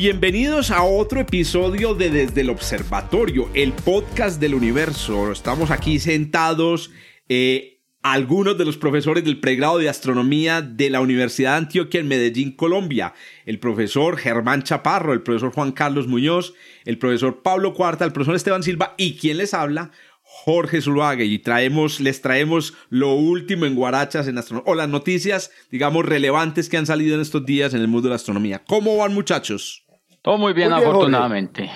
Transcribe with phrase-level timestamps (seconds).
[0.00, 5.32] Bienvenidos a otro episodio de Desde el Observatorio, el podcast del universo.
[5.32, 6.92] Estamos aquí sentados
[7.28, 12.06] eh, algunos de los profesores del pregrado de astronomía de la Universidad de Antioquia en
[12.06, 13.12] Medellín, Colombia.
[13.44, 16.54] El profesor Germán Chaparro, el profesor Juan Carlos Muñoz,
[16.84, 19.90] el profesor Pablo Cuarta, el profesor Esteban Silva y quien les habla,
[20.22, 25.50] Jorge Zuluaga y traemos, les traemos lo último en Guarachas en astronomía, o las noticias,
[25.72, 28.62] digamos, relevantes que han salido en estos días en el mundo de la astronomía.
[28.64, 29.87] ¿Cómo van muchachos?
[30.28, 31.70] Todo muy bien, afortunadamente.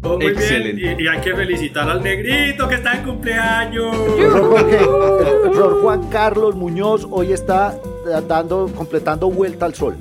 [0.00, 0.98] Todo muy bien.
[0.98, 3.94] Y, hay que felicitar al negrito que está en cumpleaños.
[4.18, 7.78] El profesor Juan Carlos Muñoz hoy está
[8.26, 9.98] dando, completando vuelta al sol.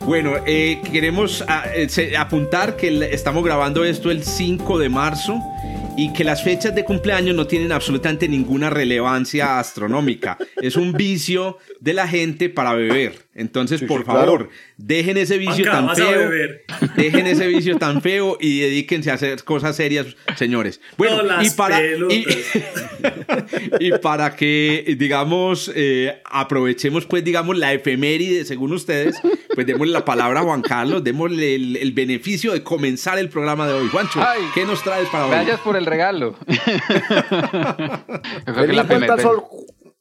[0.00, 5.40] Bueno, eh, queremos ah, eh, apuntar que estamos grabando esto el 5 de marzo
[5.96, 10.36] y que las fechas de cumpleaños no tienen absolutamente ninguna relevancia astronómica.
[10.56, 13.26] Es un vicio de la gente para beber.
[13.34, 16.30] Entonces, por favor, dejen ese vicio tan feo.
[16.96, 20.80] Dejen ese vicio tan feo y dedíquense a hacer cosas serias, señores.
[20.96, 21.80] Bueno, y, para,
[23.80, 29.20] y, para que, digamos, eh, aprovechemos, pues, digamos, la efeméride, según ustedes,
[29.54, 33.72] pues démosle la palabra a Juan Carlos, démosle el, beneficio de comenzar el programa de
[33.72, 33.88] hoy.
[33.88, 34.20] Juancho,
[34.54, 35.32] ¿qué nos traes para hoy?
[35.32, 36.36] Gracias por el regalo.
[39.22, 39.42] sol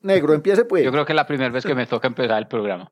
[0.02, 0.83] negro, empiece pues.
[0.83, 2.91] Yo creo que es la primera vez que me toca empezar el programa.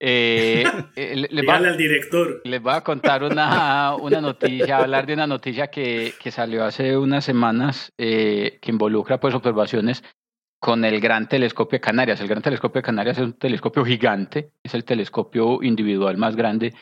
[0.00, 0.64] Eh,
[0.96, 2.40] eh le, va, al director.
[2.44, 6.96] Les voy a contar una, una noticia, hablar de una noticia que, que salió hace
[6.96, 10.02] unas semanas eh, que involucra pues observaciones
[10.60, 12.20] con el Gran Telescopio de Canarias.
[12.20, 16.74] El Gran Telescopio de Canarias es un telescopio gigante, es el telescopio individual más grande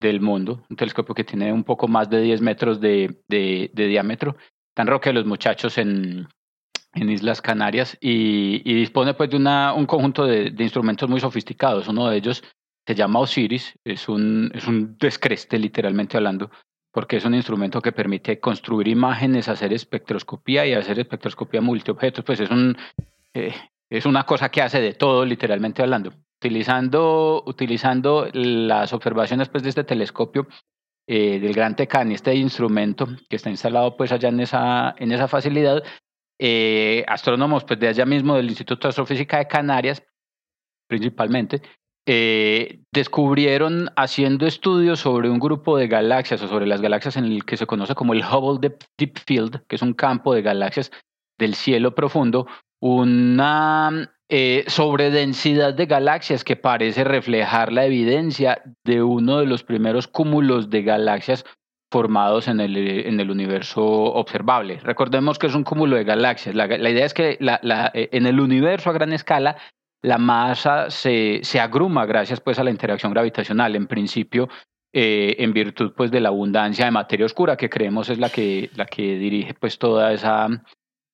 [0.00, 3.86] del mundo, un telescopio que tiene un poco más de 10 metros de, de, de
[3.86, 4.36] diámetro.
[4.74, 6.26] Tan roque los muchachos en,
[6.94, 11.88] en Islas Canarias y, dispone pues de una, un conjunto de, instrumentos muy sofisticados.
[11.88, 12.42] Uno de ellos
[12.86, 16.50] se llama Osiris, es un, es un descreste literalmente hablando,
[16.92, 22.24] porque es un instrumento que permite construir imágenes, hacer espectroscopía y hacer espectroscopía multiobjetos.
[22.24, 22.76] Pues es, un,
[23.32, 23.54] eh,
[23.90, 26.12] es una cosa que hace de todo literalmente hablando.
[26.40, 30.46] Utilizando, utilizando las observaciones pues, de este telescopio
[31.06, 35.28] eh, del Gran Tecani, este instrumento que está instalado pues allá en esa, en esa
[35.28, 35.82] facilidad,
[36.38, 40.02] eh, astrónomos pues, de allá mismo del Instituto de Astrofísica de Canarias,
[40.88, 41.62] principalmente,
[42.06, 47.44] eh, descubrieron haciendo estudios sobre un grupo de galaxias o sobre las galaxias en el
[47.44, 50.90] que se conoce como el Hubble Deep Field, que es un campo de galaxias
[51.38, 52.46] del cielo profundo,
[52.80, 60.06] una eh, sobredensidad de galaxias que parece reflejar la evidencia de uno de los primeros
[60.06, 61.44] cúmulos de galaxias
[61.94, 64.80] formados en el, en el universo observable.
[64.82, 66.52] Recordemos que es un cúmulo de galaxias.
[66.52, 69.56] La, idea es que la, la, eh, en el universo a gran escala
[70.02, 73.76] la masa se, se, agruma gracias pues a la interacción gravitacional.
[73.76, 74.48] En principio,
[74.92, 78.70] eh, en virtud pues de la abundancia de materia oscura que creemos es la que,
[78.74, 80.48] la que dirige pues toda esa,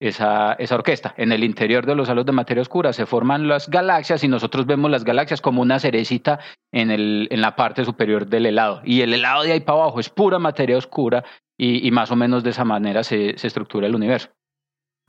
[0.00, 1.15] esa, esa orquesta.
[1.16, 4.66] En el interior de los halos de materia oscura se forman las galaxias y nosotros
[4.66, 6.41] vemos las galaxias como una cerecita
[6.72, 8.81] en, el, en la parte superior del helado.
[8.84, 11.25] Y el helado de ahí para abajo es pura materia oscura
[11.56, 14.31] y, y más o menos de esa manera se, se estructura el universo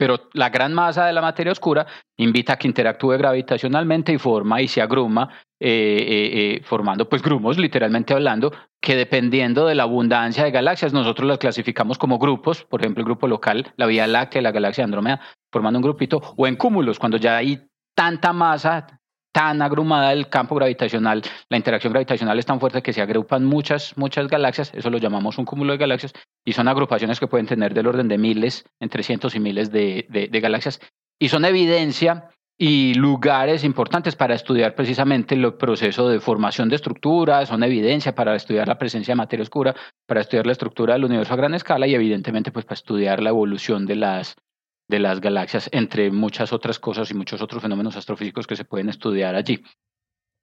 [0.01, 1.85] pero la gran masa de la materia oscura
[2.17, 5.29] invita a que interactúe gravitacionalmente y forma y se agruma,
[5.59, 8.51] eh, eh, eh, formando pues grumos, literalmente hablando,
[8.81, 13.06] que dependiendo de la abundancia de galaxias, nosotros las clasificamos como grupos, por ejemplo, el
[13.06, 17.17] grupo local, la Vía Láctea, la galaxia Andrómeda, formando un grupito, o en cúmulos, cuando
[17.17, 17.61] ya hay
[17.94, 18.88] tanta masa,
[19.31, 23.97] tan agrumada el campo gravitacional, la interacción gravitacional es tan fuerte que se agrupan muchas,
[23.97, 26.14] muchas galaxias, eso lo llamamos un cúmulo de galaxias,
[26.46, 30.29] y son agrupaciones que pueden tener del orden de miles, entre cientos y miles de,
[30.41, 30.79] galaxias,
[31.20, 37.50] y son evidencia y lugares importantes para estudiar precisamente el proceso de formación de estructuras,
[37.50, 41.34] son evidencia para estudiar la presencia de materia oscura, para estudiar la estructura del universo
[41.34, 44.35] a gran escala y evidentemente pues para estudiar la evolución de las,
[44.91, 48.90] de las galaxias, entre muchas otras cosas y muchos otros fenómenos astrofísicos que se pueden
[48.90, 49.64] estudiar allí.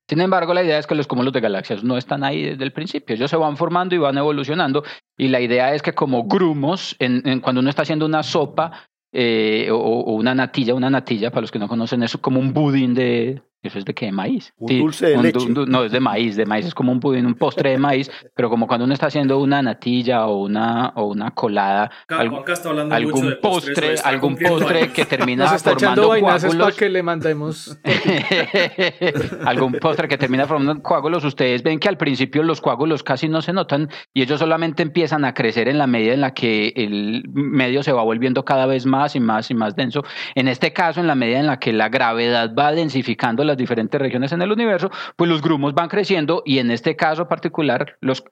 [0.08, 2.72] Sin embargo, la idea es que los cúmulos de galaxias no están ahí desde el
[2.72, 4.82] principio, ellos se van formando y van evolucionando,
[5.18, 6.96] y la idea es que como grumos,
[7.42, 11.58] cuando uno está haciendo una sopa eh, o, una natilla, una natilla, para los que
[11.58, 14.06] no conocen eso, como un budín de, ¿Eso es de qué?
[14.06, 14.54] ¿De maíz?
[14.56, 15.48] Un dulce de leche.
[15.48, 16.36] no, es de maíz.
[16.36, 19.06] De maíz es como un pudín, un postre de maíz, pero como cuando uno está
[19.06, 22.44] haciendo una natilla o una, o una colada, algún,
[23.42, 27.76] postre, algún postre que termina Nos está formando para que le mandemos.
[29.44, 31.24] algún postre que termina formando coágulos.
[31.24, 35.24] Ustedes ven que al principio los coágulos casi no se notan y ellos solamente empiezan
[35.24, 38.86] a crecer en la medida en la que el medio se va volviendo cada vez
[38.86, 40.04] más y más y más denso.
[40.36, 44.00] En este caso, en la medida en la que la gravedad va densificando las diferentes
[44.00, 48.22] regiones en el universo, pues los grumos van creciendo y en este caso particular los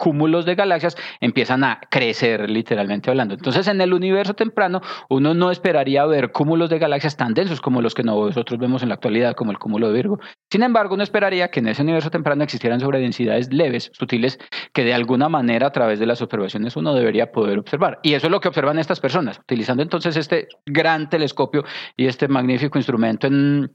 [0.00, 3.34] cúmulos de galaxias empiezan a crecer literalmente hablando.
[3.34, 4.80] Entonces en el universo temprano
[5.10, 8.88] uno no esperaría ver cúmulos de galaxias tan densos como los que nosotros vemos en
[8.88, 10.18] la actualidad, como el cúmulo de Virgo.
[10.50, 14.38] Sin embargo, uno esperaría que en ese universo temprano existieran sobredensidades leves, sutiles,
[14.72, 18.00] que de alguna manera a través de las observaciones uno debería poder observar.
[18.02, 21.62] Y eso es lo que observan estas personas, utilizando entonces este gran telescopio
[21.98, 23.70] y este magnífico instrumento en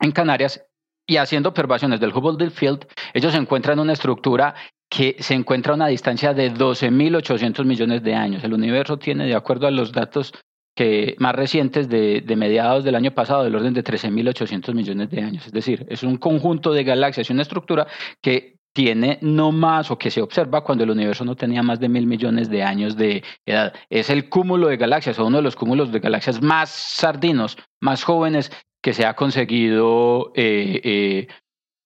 [0.00, 0.64] en Canarias
[1.06, 4.54] y haciendo observaciones del Hubble Field, ellos encuentran una estructura
[4.88, 8.42] que se encuentra a una distancia de 12.800 millones de años.
[8.42, 10.32] El universo tiene, de acuerdo a los datos
[10.74, 15.20] que, más recientes de, de mediados del año pasado, del orden de 13.800 millones de
[15.22, 15.46] años.
[15.46, 17.86] Es decir, es un conjunto de galaxias y una estructura
[18.20, 21.88] que tiene no más o que se observa cuando el universo no tenía más de
[21.88, 23.74] mil millones de años de edad.
[23.88, 28.04] Es el cúmulo de galaxias o uno de los cúmulos de galaxias más sardinos, más
[28.04, 31.28] jóvenes que se ha conseguido eh, eh,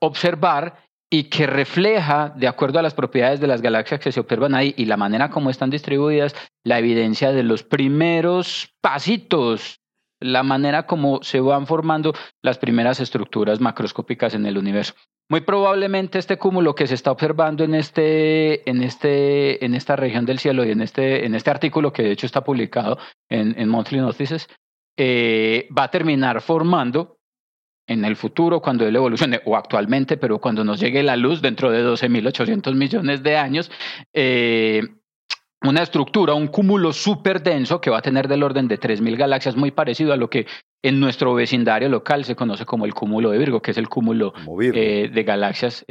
[0.00, 4.54] observar y que refleja, de acuerdo a las propiedades de las galaxias que se observan
[4.54, 9.80] ahí y la manera como están distribuidas, la evidencia de los primeros pasitos,
[10.20, 14.94] la manera como se van formando las primeras estructuras macroscópicas en el universo.
[15.30, 20.26] Muy probablemente este cúmulo que se está observando en, este, en, este, en esta región
[20.26, 22.98] del cielo y en este, en este artículo que de hecho está publicado
[23.30, 24.48] en, en Monthly Notices,
[24.96, 27.18] eh, va a terminar formando
[27.86, 31.70] en el futuro, cuando él evolucione, o actualmente, pero cuando nos llegue la luz dentro
[31.70, 33.70] de 12.800 millones de años,
[34.14, 34.82] eh,
[35.62, 39.56] una estructura, un cúmulo súper denso que va a tener del orden de 3.000 galaxias,
[39.56, 40.46] muy parecido a lo que
[40.82, 44.32] en nuestro vecindario local se conoce como el cúmulo de Virgo, que es el cúmulo
[44.60, 45.84] eh, de galaxias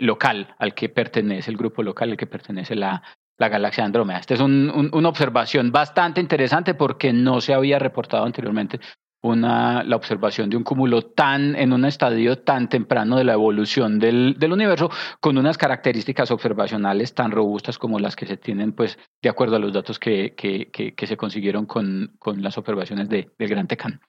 [0.00, 3.02] local al que pertenece el grupo local, al que pertenece la,
[3.38, 4.18] la galaxia Andrómeda.
[4.18, 8.80] Esta es una observación bastante interesante porque no se había reportado anteriormente
[9.22, 13.98] una, la observación de un cúmulo tan en un estadio tan temprano de la evolución
[13.98, 14.90] del, del, universo
[15.20, 19.58] con unas características observacionales tan robustas como las que se tienen pues de acuerdo a
[19.58, 24.00] los datos que, que, que, se consiguieron con, con las observaciones de, del Gran Tecán.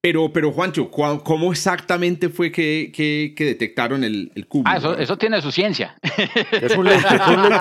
[0.00, 4.62] Pero, pero Juancho, ¿cómo exactamente fue que, que, detectaron el, el cubo?
[4.66, 5.96] Ah, eso, eso, tiene su ciencia.
[6.52, 7.08] Es un lente,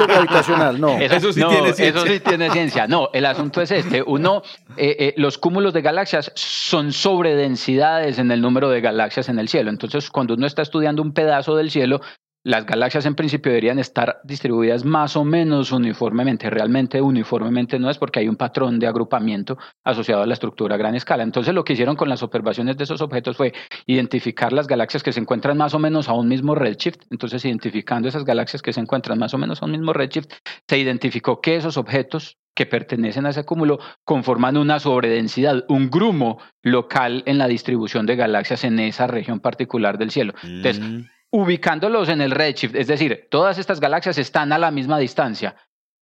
[0.08, 1.00] gravitacional, no.
[1.00, 1.88] Eso, sí tiene ciencia.
[1.88, 2.88] Eso sí tiene ciencia.
[2.88, 4.04] No, el asunto es este.
[4.04, 4.44] Uno,
[4.76, 9.48] eh, eh, los cúmulos de galaxias son sobredensidades en el número de galaxias en el
[9.48, 9.72] cielo.
[9.72, 12.02] Entonces, cuando uno está estudiando un pedazo del cielo,
[12.48, 16.50] las galaxias en principio deberían estar distribuidas más o menos uniformemente.
[16.50, 20.78] Realmente uniformemente no es porque hay un patrón de agrupamiento asociado a la estructura a
[20.78, 21.24] gran escala.
[21.24, 23.52] Entonces lo que hicieron con las observaciones de esos objetos fue
[23.86, 27.02] identificar las galaxias que se encuentran más o menos a un mismo redshift.
[27.12, 30.30] Entonces identificando esas galaxias que se encuentran más o menos a un mismo redshift,
[30.70, 36.40] se identificó que esos objetos que pertenecen a ese cúmulo conforman una sobredensidad, un grumo
[36.64, 40.34] local en la distribución de galaxias en esa región particular del cielo.
[40.44, 44.98] Entonces, mm ubicándolos en el redshift, es decir, todas estas galaxias están a la misma
[44.98, 45.56] distancia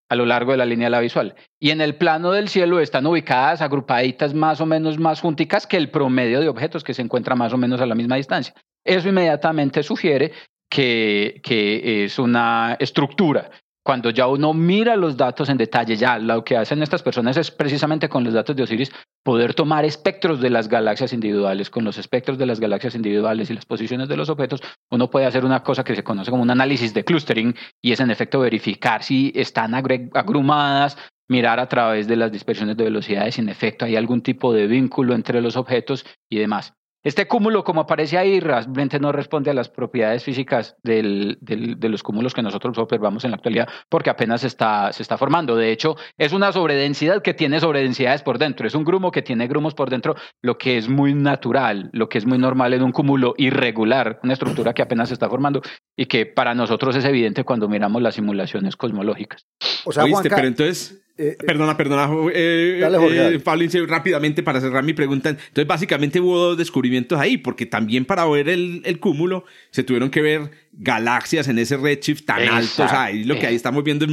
[0.08, 1.36] a lo largo de la línea de la visual.
[1.60, 5.76] Y en el plano del cielo están ubicadas agrupaditas más o menos más junticas que
[5.76, 8.54] el promedio de objetos que se encuentra más o menos a la misma distancia.
[8.86, 10.32] Eso inmediatamente sugiere
[10.70, 13.52] que, que es una estructura
[13.86, 17.52] cuando ya uno mira los datos en detalle, ya lo que hacen estas personas es
[17.52, 18.92] precisamente con los datos de Osiris
[19.24, 21.70] poder tomar espectros de las galaxias individuales.
[21.70, 25.28] Con los espectros de las galaxias individuales y las posiciones de los objetos, uno puede
[25.28, 28.40] hacer una cosa que se conoce como un análisis de clustering y es en efecto
[28.40, 30.98] verificar si están agrumadas,
[31.30, 34.66] mirar a través de las dispersiones de velocidades si en efecto hay algún tipo de
[34.66, 36.74] vínculo entre los objetos y demás.
[37.06, 42.02] Este cúmulo, como aparece ahí, realmente no responde a las propiedades físicas del, de los
[42.02, 45.56] cúmulos que nosotros observamos en la actualidad, porque apenas está, se está formando.
[45.56, 48.66] De hecho, es una sobredensidad que tiene sobredensidades por dentro.
[48.66, 52.18] Es un grumo que tiene grumos por dentro, lo que es muy natural, lo que
[52.18, 55.62] es muy normal en un cúmulo irregular, una estructura que apenas se está formando
[55.96, 59.46] y que para nosotros es evidente cuando miramos las simulaciones cosmológicas.
[59.86, 65.30] O sea, pero entonces eh, perdona, perdona, eh, eh, Pablo, rápidamente para cerrar mi pregunta.
[65.30, 70.10] Entonces, básicamente hubo dos descubrimientos ahí, porque también para ver el, el, cúmulo se tuvieron
[70.10, 72.84] que ver galaxias en ese redshift tan alto.
[72.84, 74.06] O sea, lo que ahí estamos viendo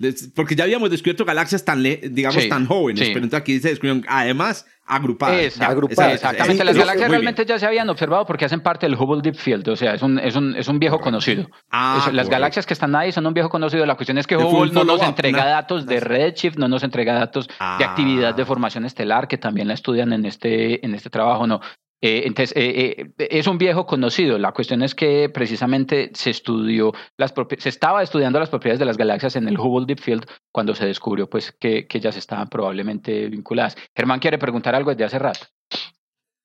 [0.00, 0.30] es.
[0.34, 4.66] Porque ya habíamos descubierto galaxias tan, digamos, tan jóvenes, pero entonces aquí se descubrieron además
[4.86, 5.40] agrupadas.
[5.40, 6.64] exactamente.
[6.64, 9.68] Las galaxias realmente ya se habían observado porque hacen parte del Hubble Deep Field.
[9.68, 11.48] O sea, es un, es un, es un viejo conocido.
[11.70, 13.86] Ah, las galaxias que están ahí son un viejo conocido.
[13.86, 17.48] La cuestión es que Hubble no nos entrega datos de redshift, no nos entrega datos
[17.48, 17.78] de ah.
[17.80, 21.46] actividad de formación estelar, que también la estudian en este, en este trabajo.
[21.46, 21.60] No,
[22.06, 24.36] eh, entonces, eh, eh, es un viejo conocido.
[24.36, 28.98] La cuestión es que precisamente se estudió las se estaba estudiando las propiedades de las
[28.98, 33.30] galaxias en el Hubble Deep Field cuando se descubrió pues que, que ellas estaban probablemente
[33.30, 33.78] vinculadas.
[33.96, 35.46] Germán quiere preguntar algo desde hace rato.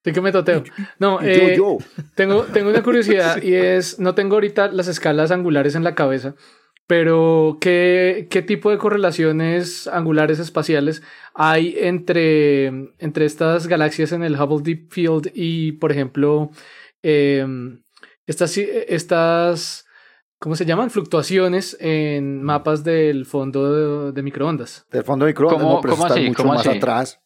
[0.06, 0.63] Sí que me toteo.
[0.98, 1.20] No,
[2.16, 6.36] Tengo, tengo una curiosidad y es, no tengo ahorita las escalas angulares en la cabeza,
[6.89, 11.03] pero, ¿qué, ¿qué, tipo de correlaciones angulares espaciales
[11.36, 12.65] hay entre,
[12.98, 16.50] entre estas galaxias en el Hubble Deep Field y, por ejemplo,
[17.03, 17.84] em,
[18.25, 19.86] estas, estas,
[20.39, 20.89] ¿cómo se llaman?
[20.89, 24.88] Fluctuaciones en mapas del fondo de, microondas.
[24.91, 27.22] Del fondo de microondas, ¿Cómo, pero está mucho más atrás.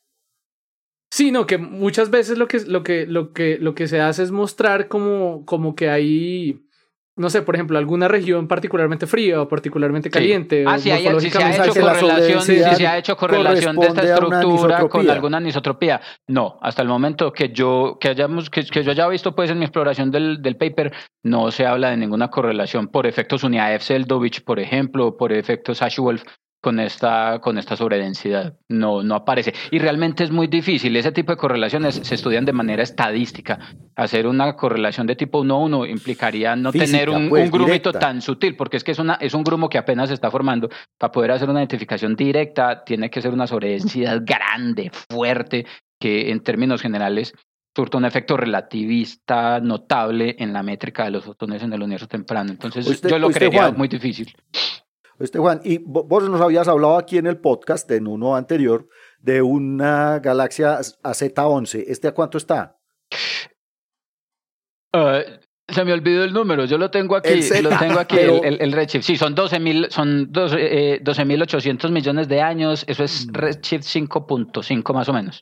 [1.10, 4.24] Sí, no, que muchas veces lo que, lo que, lo que, lo que se hace
[4.24, 6.68] es mostrar como, como que hay
[7.16, 10.64] no sé, por ejemplo, alguna región particularmente fría o particularmente caliente.
[10.68, 16.02] Ah, sí, ha hecho correlación, se ha hecho correlación de esta estructura con alguna anisotropía.
[16.28, 19.66] No, hasta el momento que yo, que hayamos, que, yo haya visto pues en mi
[19.66, 20.92] exploración del, del, paper,
[21.24, 26.24] no se habla de ninguna correlación por efectos Uniaev-Seldovich, por ejemplo, por efectos Ashwolf
[26.64, 28.54] con esta, con esta sobredensidad.
[28.70, 29.54] No, no aparece.
[29.70, 30.96] Y realmente es muy difícil.
[30.96, 33.60] Ese tipo de correlaciones se estudian de manera estadística.
[33.98, 38.78] Hacer una correlación de tipo 1-1 implicaría no tener un, pues, grumito tan sutil, porque
[38.78, 40.70] es que es, una, es un grumo que apenas se está formando.
[40.98, 45.66] Para poder hacer una identificación directa, tiene que ser una sobredensidad grande, fuerte,
[46.00, 47.34] que en términos generales
[47.76, 52.52] surta un efecto relativista notable en la métrica de los fotones en el universo temprano.
[52.52, 54.34] Entonces, yo lo creería muy difícil.
[55.20, 58.88] Este Juan, y vos nos habías hablado aquí en el podcast, en uno anterior,
[59.20, 61.86] de una galaxia AZ11.
[61.88, 62.78] ¿Este a cuánto está?
[64.94, 65.22] Uh,
[65.68, 69.06] se me olvidó el número, yo lo tengo aquí, lo tengo aquí, el, el, redshift.
[69.06, 73.34] Sí, son 12.000, son 12.800 eh, millones de años, eso es mm.
[73.34, 75.42] redshift 5.5 más o menos.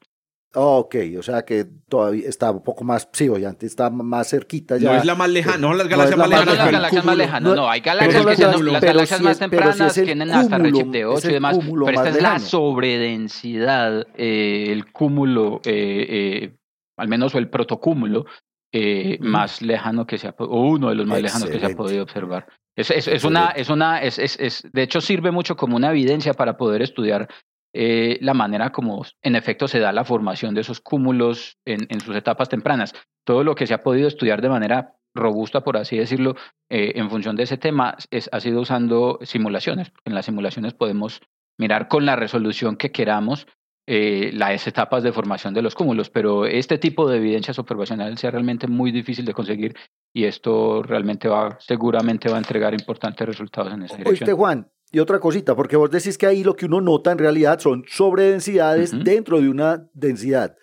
[0.54, 4.92] Ok, o sea que todavía está un poco más, sí, antes está más cerquita ya.
[4.92, 6.46] No es la más lejana, no las galaxias más lejanas.
[6.46, 10.58] No, las galaxias más lejanas, no, hay galaxias que las galaxias más tempranas tienen hasta
[10.58, 16.58] redshift de 8 y demás, pero esta es la sobredensidad, eh, el cúmulo, eh, eh,
[16.98, 18.26] al menos o el protocúmulo
[18.74, 21.76] eh, más lejano que se ha, o uno de los más lejanos que se ha
[21.76, 22.48] podido observar.
[22.76, 26.34] Es, es, es una, es una, es, es, de hecho sirve mucho como una evidencia
[26.34, 27.28] para poder estudiar
[27.74, 32.02] eh, la manera como en efecto se da la formación de esos cúmulos en, en,
[32.02, 32.94] sus etapas tempranas.
[33.26, 36.36] Todo lo que se ha podido estudiar de manera robusta, por así decirlo,
[36.70, 39.92] eh, en función de ese tema, es, ha sido usando simulaciones.
[40.06, 41.22] En las simulaciones podemos
[41.58, 43.48] mirar con la resolución que queramos
[43.88, 48.32] eh, las etapas de formación de los cúmulos, pero este tipo de evidencias observacionales es
[48.32, 49.76] realmente muy difícil de conseguir
[50.14, 54.30] y esto realmente va, seguramente va a entregar importantes resultados en esa dirección.
[54.30, 57.18] Oíste, Juan, y otra cosita, porque vos decís que ahí lo que uno nota en
[57.18, 60.58] realidad son sobredensidades dentro de una densidad.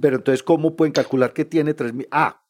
[0.00, 2.08] pero entonces, ¿cómo pueden calcular que tiene 3.000?
[2.10, 2.42] Ah,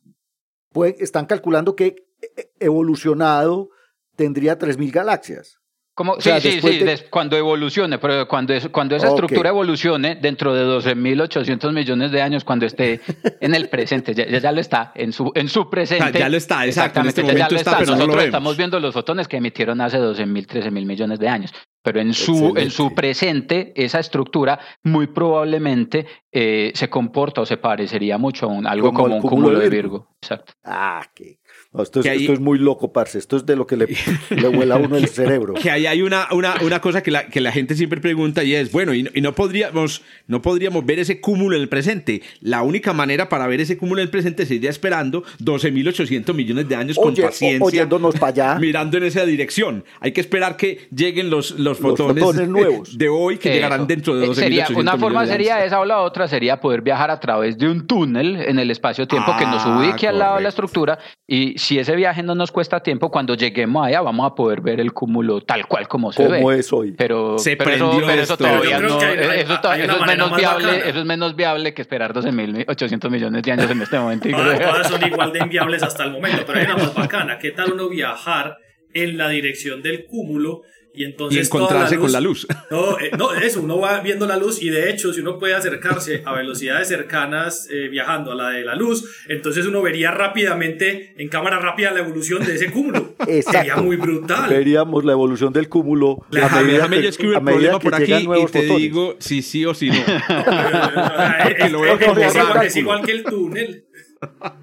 [0.99, 3.71] están calculando que e, evolucionado
[4.17, 5.62] tendría 3.000 galaxias.
[6.03, 11.73] Como, sí, sí, sí, cuando evolucione, pero cuando, cuando esa estructura evolucione dentro de 12.800
[11.73, 13.01] millones de años, cuando esté
[13.41, 16.19] en el presente, ya, ya, lo está, en su, en su presente.
[16.19, 17.21] ya lo está, exactamente.
[17.21, 20.73] En este ya lo está, Nosotros estamos viendo los fotones que emitieron hace 12.000, 13.000
[20.85, 21.55] millones de años.
[21.85, 27.59] Pero en su, en su presente, esa estructura muy probablemente eh, se comporta o se
[27.59, 30.09] parecería mucho a un, algo como, un cúmulo, de Virgo.
[30.21, 30.55] Exacto.
[30.65, 31.39] Ah, qué
[31.81, 33.19] esto, es, esto, es, muy loco, parce.
[33.19, 33.87] Esto es de lo que le,
[34.31, 35.55] le vuela a uno el cerebro.
[35.55, 38.55] Que ahí hay una, una, una cosa que la, que la gente siempre pregunta y
[38.55, 42.21] es, bueno, y no, podríamos, no podríamos ver ese cúmulo en el presente.
[42.41, 46.77] La única manera para ver ese cúmulo en el presente sería esperando 12.800 millones de
[46.77, 47.65] años con paciencia.
[47.65, 48.55] Oyéndonos para allá.
[48.61, 49.85] Mirando en esa dirección.
[50.01, 54.29] Hay que esperar que lleguen los, los, fotones, nuevos de hoy que llegarán dentro de
[54.29, 57.87] 12.800 Una forma sería esa o la otra sería poder viajar a través de un
[57.87, 61.79] túnel en el espacio-tiempo que nos ah, ubique al lado de la estructura y si
[61.79, 65.43] ese viaje no nos cuesta tiempo, cuando lleguemos allá vamos a poder ver el cúmulo
[65.43, 66.43] tal cual como se ve.
[66.59, 66.93] es hoy.
[66.93, 73.11] Pero, eso, todavía no, eso, es menos viable, eso es menos viable que esperar 12.800
[73.11, 74.29] millones de años en este momento.
[74.29, 77.39] Todas, son igual de inviables hasta el momento, pero hay una más bacana.
[77.39, 78.57] ¿Qué tal uno viajar
[78.93, 80.63] en la dirección del cúmulo
[80.95, 82.47] y entonces encontrarse con la luz.
[82.71, 85.55] No, eh, no, eso, uno va viendo la luz y de hecho, si uno puede
[85.55, 91.13] acercarse a velocidades cercanas eh, viajando a la de la luz, entonces uno vería rápidamente,
[91.19, 93.15] en cámara rápida, la evolución de ese cúmulo.
[93.51, 94.49] Sería muy brutal.
[94.49, 96.25] Veríamos la evolución del cúmulo.
[96.31, 99.91] Déjame, déjame yo escribir el problema por aquí y te digo si sí o si
[99.91, 99.97] no.
[102.63, 103.85] es igual que el túnel.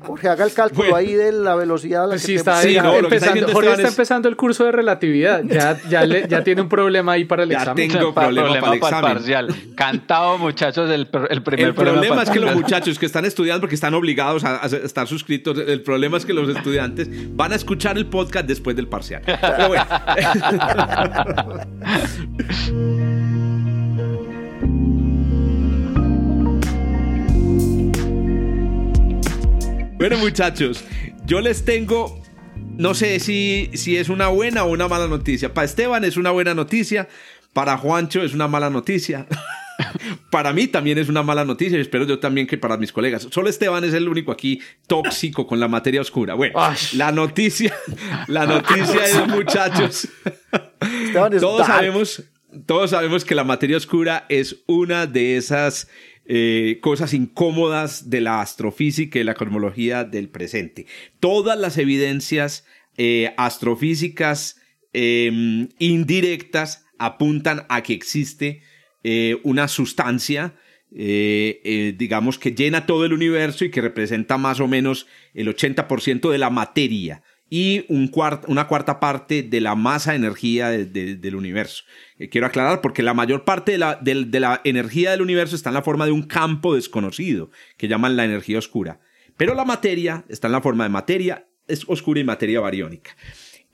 [0.02, 3.72] Jorge, haga el cálculo ahí de la velocidad a la que sí, está, empezando, Jorge
[3.74, 5.44] está empezando el curso de relatividad.
[5.44, 7.90] Ya, ya, le, ya tiene un problema ahí para el ya examen.
[7.90, 9.14] Tengo problema, para, el examen.
[9.14, 9.56] parcial.
[9.76, 13.76] Cantado, muchachos, el, el primer El problema es que los muchachos que están estudiando, porque
[13.76, 18.06] están obligados a, estar suscritos, el problema es que los estudiantes van a escuchar el
[18.06, 19.22] podcast después del parcial.
[19.26, 19.86] Pero bueno.
[30.00, 30.86] Bueno, muchachos,
[31.26, 32.24] yo les tengo,
[32.78, 35.54] no sé si, si es una buena o una mala noticia.
[35.54, 37.10] Para Esteban es una buena noticia,
[37.52, 39.28] para Juancho es una mala noticia.
[40.32, 43.28] para mí también es una mala noticia y espero yo también que para mis colegas.
[43.30, 46.34] Solo Esteban es el único aquí tóxico con la materia oscura.
[46.34, 46.58] Bueno,
[46.94, 47.76] la noticia,
[48.28, 50.08] la noticia es, muchachos,
[51.42, 52.24] todos sabemos,
[52.66, 55.90] todos sabemos que la materia oscura es una de esas
[56.32, 60.86] eh, cosas incómodas de la astrofísica y la cosmología del presente.
[61.20, 62.68] Todas las evidencias
[62.98, 64.62] eh, astrofísicas
[64.94, 68.62] em, indirectas apuntan a que existe
[69.04, 70.54] eh, una sustancia,
[70.92, 76.38] digamos, que llena todo el universo y que representa más o menos el 80% de
[76.38, 78.12] la materia y un
[78.48, 81.84] una cuarta parte de la masa energía del universo.
[82.18, 85.70] Eh, quiero aclarar porque la mayor parte de la, de la energía del universo está
[85.70, 89.00] en la forma de un campo desconocido, que llaman la energía oscura.
[89.38, 93.16] Pero la materia está en la forma de materia es oscura y materia bariónica.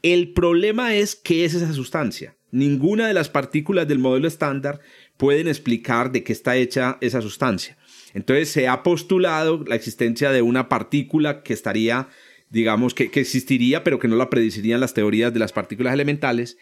[0.04, 2.36] El problema es qué es esa sustancia.
[2.52, 4.80] Ninguna de las partículas del modelo estándar
[5.18, 7.78] pueden explicar de qué está hecha esa sustancia.
[8.14, 12.08] Entonces se ha postulado la existencia de una partícula que estaría
[12.50, 16.58] digamos, que, existiría, pero que no la predecirían las teorías de las partículas elementales.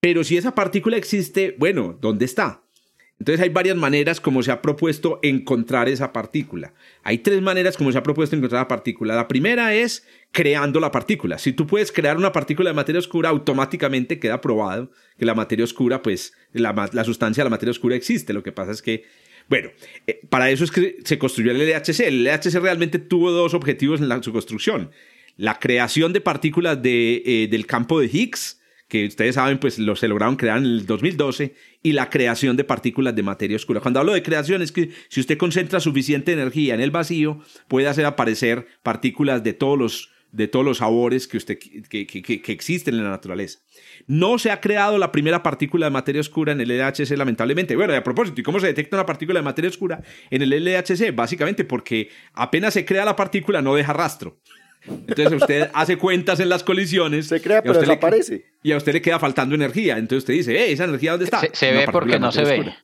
[0.00, 2.62] Pero si esa partícula existe, bueno, ¿dónde está?
[3.18, 6.72] Entonces hay varias maneras como se ha propuesto encontrar esa partícula.
[7.02, 9.14] Hay tres maneras como se ha propuesto encontrar la partícula.
[9.14, 11.38] La primera es creando la partícula.
[11.38, 15.64] Si tú puedes crear una partícula de materia oscura, automáticamente queda probado que la materia
[15.64, 18.32] oscura, pues la, la sustancia de la materia oscura existe.
[18.32, 19.04] Lo que pasa es que,
[19.50, 19.68] bueno,
[20.06, 22.00] eh, para eso es que se construyó el LHC.
[22.00, 24.92] El LHC realmente tuvo dos objetivos en su construcción
[25.40, 29.96] la creación de partículas de, eh, del campo de Higgs, que ustedes saben, pues lo
[29.96, 33.80] se lograron crear en el 2012, y la creación de partículas de materia oscura.
[33.80, 37.88] Cuando hablo de creación es que si usted concentra suficiente energía en el vacío, puede
[37.88, 42.52] hacer aparecer partículas de todos los, de todos los sabores que, usted, que, que, que,
[42.52, 43.60] existen en la naturaleza.
[44.06, 47.76] No se ha creado la primera partícula de materia oscura en el LHC, lamentablemente.
[47.76, 50.50] Bueno, y a propósito, ¿y cómo se detecta una partícula de materia oscura en el
[50.50, 51.14] LHC?
[51.14, 54.38] Básicamente porque apenas se crea la partícula, no deja rastro.
[54.86, 57.26] Entonces usted hace cuentas en las colisiones.
[57.26, 58.46] Se crea, pero desaparece.
[58.62, 59.98] y a usted le queda faltando energía.
[59.98, 61.40] Entonces usted dice, eh, ¿esa energía dónde está?
[61.52, 62.74] Se, ve porque no se ve.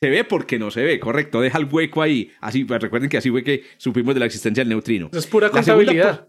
[0.00, 1.40] Se ve porque no se ve, correcto.
[1.40, 2.30] Deja el hueco ahí.
[2.40, 5.10] Así, pues, recuerden que así fue que supimos de la existencia del neutrino.
[5.12, 6.28] Es pura contabilidad.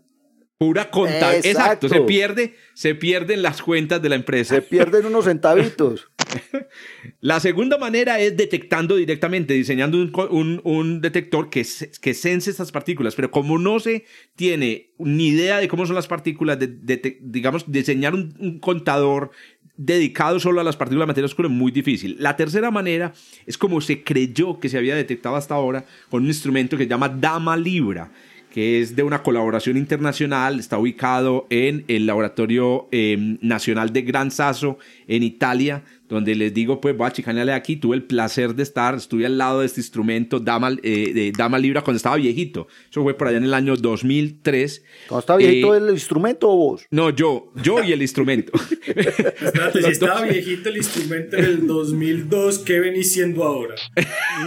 [0.57, 1.45] Pura contabilidad.
[1.45, 1.89] Exacto.
[1.89, 4.55] se pierde, se pierden las cuentas de la empresa.
[4.55, 6.09] Se pierden unos centavitos.
[7.19, 11.65] la segunda manera es detectando directamente, diseñando un, detector que,
[12.01, 14.05] que sense estas partículas, pero como no se
[14.37, 19.31] tiene ni idea de cómo son las partículas, de, digamos, diseñar un, contador
[19.77, 22.15] dedicado solo a las partículas de materia oscura es muy difícil.
[22.17, 23.11] La tercera manera
[23.45, 26.89] es como se creyó que se había detectado hasta ahora con un instrumento que se
[26.89, 28.09] llama Dama Libra
[28.55, 34.31] que es de una colaboración internacional, está ubicado en el Laboratorio em, Nacional de Gran
[34.31, 38.63] Sasso en Italia, donde les digo, pues voy a chicanearle aquí, tuve el placer de
[38.63, 42.67] estar, estuve al lado de este instrumento Dama, eh, de Dama Libra cuando estaba viejito,
[42.89, 44.83] eso fue por allá en el año 2003.
[45.07, 46.85] ¿Cuando estaba viejito eh, el instrumento o vos?
[46.91, 48.51] No, yo, yo y el instrumento.
[48.85, 53.75] Espérate, si estaba viejito el instrumento en el 2002, ¿qué venís siendo ahora?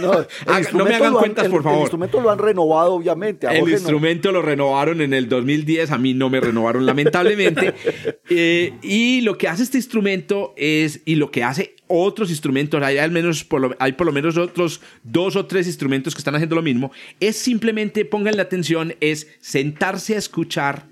[0.01, 0.11] No,
[0.47, 1.79] ah, no me hagan cuentas, por favor.
[1.79, 3.47] El instrumento lo han renovado, obviamente.
[3.47, 7.73] el instrumento lo renovaron en el 2010, a mí no me renovaron lamentablemente.
[8.31, 11.48] Eh, y lo que hace este instrumento es, y lo que hace
[11.87, 15.67] otros instrumentos, hay al menos por lo, hay por lo menos otros dos o tres
[15.67, 20.85] instrumentos que están haciendo lo mismo, es simplemente, pongan la atención, es sentarse a escuchar,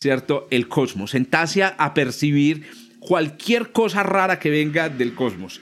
[0.00, 0.46] ¿cierto?
[0.50, 2.66] El cosmos, sentarse a, percibir
[3.00, 5.60] cualquier cosa rara que venga del cosmos.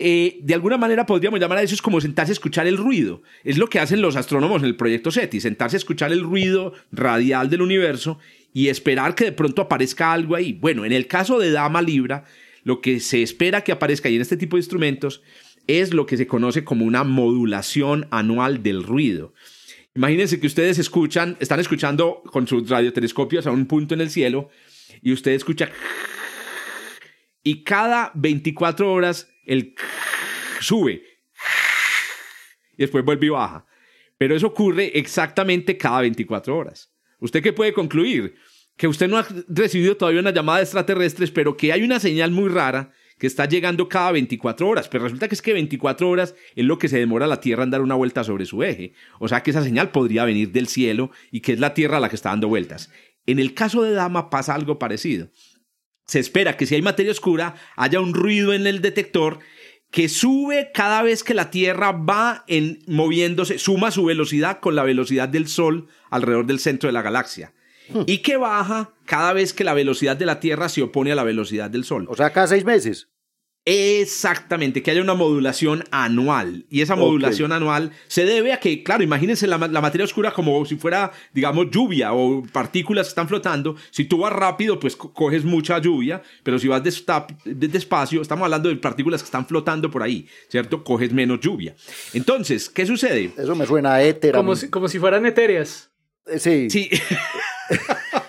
[0.00, 3.22] Eh, de alguna manera podríamos llamar a eso es como sentarse a escuchar el ruido.
[3.42, 6.72] Es lo que hacen los astrónomos en el proyecto SETI, sentarse a escuchar el ruido
[6.92, 8.18] radial del universo
[8.52, 10.52] y esperar que de pronto aparezca algo ahí.
[10.52, 12.24] Bueno, en el caso de Dama Libra,
[12.68, 15.22] lo que se espera que aparezca ahí en este tipo de instrumentos
[15.66, 19.32] es lo que se conoce como una modulación anual del ruido.
[19.94, 24.50] Imagínense que ustedes escuchan, están escuchando con sus radiotelescopios a un punto en el cielo
[25.00, 25.70] y usted escucha
[27.42, 29.74] y cada 24 horas el
[30.60, 31.02] sube
[32.74, 33.64] y después vuelve y baja.
[34.18, 36.92] Pero eso ocurre exactamente cada 24 horas.
[37.18, 38.36] ¿Usted qué puede concluir?
[38.78, 42.30] Que usted no ha recibido todavía una llamada de extraterrestres, pero que hay una señal
[42.30, 44.88] muy rara que está llegando cada 24 horas.
[44.88, 47.70] Pero resulta que es que 24 horas es lo que se demora la Tierra en
[47.70, 48.94] dar una vuelta sobre su eje.
[49.18, 52.08] O sea que esa señal podría venir del cielo y que es la Tierra la
[52.08, 52.90] que está dando vueltas.
[53.26, 55.28] En el caso de Dama pasa algo parecido.
[56.06, 59.40] Se espera que si hay materia oscura haya un ruido en el detector
[59.90, 62.44] que sube cada vez que la Tierra va
[62.86, 67.52] moviéndose, suma su velocidad con la velocidad del Sol alrededor del centro de la galaxia.
[68.06, 71.24] Y que baja cada vez que la velocidad de la Tierra se opone a la
[71.24, 72.06] velocidad del Sol.
[72.08, 73.08] O sea, cada seis meses.
[73.70, 76.64] Exactamente, que haya una modulación anual.
[76.70, 80.76] Y esa modulación anual se debe a que, claro, imagínense la, materia oscura como si
[80.76, 83.76] fuera, digamos, lluvia o partículas que están flotando.
[83.90, 86.82] Si tú vas rápido, pues coges mucha lluvia, pero si vas
[87.44, 90.82] despacio, estamos hablando de partículas que están flotando por ahí, ¿cierto?
[90.82, 91.76] Coges menos lluvia.
[92.14, 93.32] Entonces, ¿qué sucede?
[93.36, 94.34] Eso me suena a éter.
[94.34, 95.90] Como, si, como si fueran etéreas.
[96.26, 96.70] Eh, sí.
[96.70, 96.90] Sí.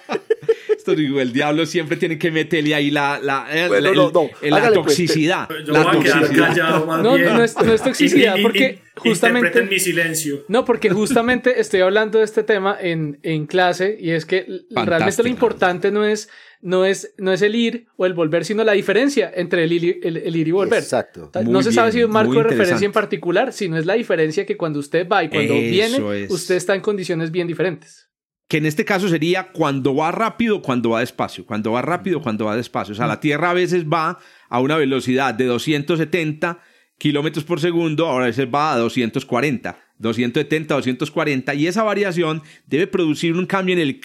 [0.95, 5.49] digo, el diablo siempre tiene que meterle ahí la, la, la, toxicidad.
[5.65, 6.85] la toxicidad.
[6.85, 9.63] no, no, no, es, toxicidad porque justamente...
[9.63, 10.45] mi silencio.
[10.47, 15.23] No, porque justamente estoy hablando de este tema en, en clase y es que realmente
[15.23, 16.29] lo importante no es,
[16.61, 19.99] no, es, no es el ir o el volver, sino la diferencia entre el ir,
[20.03, 20.81] el, ir y volver.
[20.81, 21.31] Exacto.
[21.45, 24.57] no se sabe si un marco de referencia en particular, sino es la diferencia que
[24.57, 28.08] cuando usted va y cuando viene, usted está en condiciones bien diferentes
[28.49, 32.45] que en este caso sería cuando va rápido, cuando va despacio, cuando va rápido, cuando
[32.45, 32.93] va despacio.
[32.93, 34.17] O sea, la Tierra a veces va
[34.49, 36.59] a una velocidad de 270
[36.97, 42.87] kilómetros por segundo, ahora a veces va a 240, 270, 240, y esa variación debe
[42.87, 44.01] producir un cambio en el...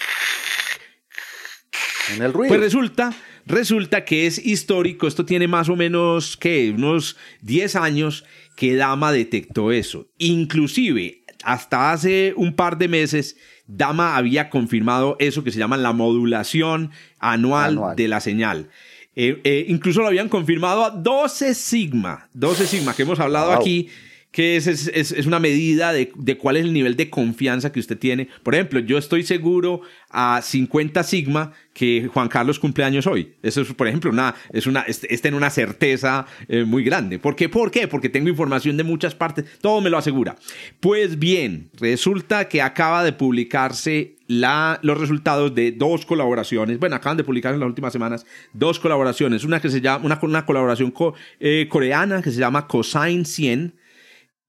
[2.15, 2.49] En el ruido.
[2.49, 3.15] Pues resulta,
[3.47, 6.71] resulta que es histórico, esto tiene más o menos, ¿qué?
[6.77, 8.27] Unos 10 años
[8.59, 10.11] que Dama detectó eso.
[10.19, 15.93] Inclusive, hasta hace un par de meses, Dama había confirmado eso que se llama la
[15.93, 18.69] modulación anual, de la señal.
[19.17, 23.89] Eh, eh, incluso lo habían confirmado a 12 sigma, 12 sigma que hemos hablado aquí
[24.35, 27.79] que es, es, es, una medida de, de, cuál es el nivel de confianza que
[27.79, 28.29] usted tiene.
[28.43, 33.35] Por ejemplo, yo estoy seguro a 50 sigma que Juan Carlos cumpleaños hoy.
[33.45, 37.21] Eso es, por ejemplo, una, es una, está en una certeza eh, muy grande.
[37.21, 37.49] ¿Por qué?
[37.49, 37.87] ¿Por qué?
[37.87, 39.45] Porque tengo información de muchas partes.
[39.61, 40.35] Todo me lo asegura.
[40.81, 46.81] Pues bien, resulta que acaba de publicarse la, los resultados de dos colaboraciones.
[46.81, 49.45] Bueno, acaban de publicar en las últimas semanas dos colaboraciones.
[49.45, 50.93] Una que se llama, una, una colaboración
[51.39, 53.84] eh, coreana que se llama Cosine 100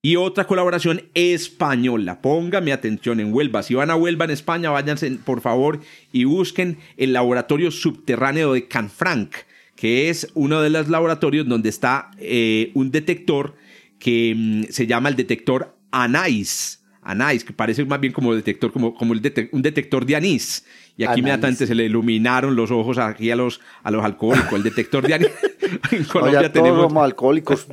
[0.05, 2.21] y otra colaboración española.
[2.21, 3.63] Póngame atención en Huelva.
[3.63, 5.79] Si van a Huelva en España, váyanse por favor
[6.11, 9.33] y busquen el laboratorio subterráneo de Canfranc,
[9.75, 13.55] que es uno de los laboratorios donde está eh, un detector
[13.97, 16.77] que mm, se llama el detector ANICE.
[17.01, 20.67] ANICE, que parece más bien como detector, como, como un detector de anís.
[20.97, 24.53] Y aquí inmediatamente se le iluminaron los ojos aquí a los, a los alcohólicos.
[24.53, 25.15] El detector de
[25.91, 26.77] en Colombia tenemos...
[26.77, 27.67] Todos somos alcohólicos,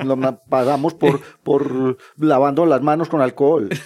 [0.49, 3.69] pasamos por, por lavando las manos con alcohol.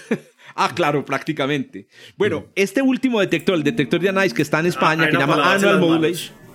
[0.59, 1.87] Ah, claro, prácticamente.
[2.17, 5.19] Bueno, este último detector, el detector de Anais que está en España, ah, que se
[5.19, 6.46] llama Annual Modulation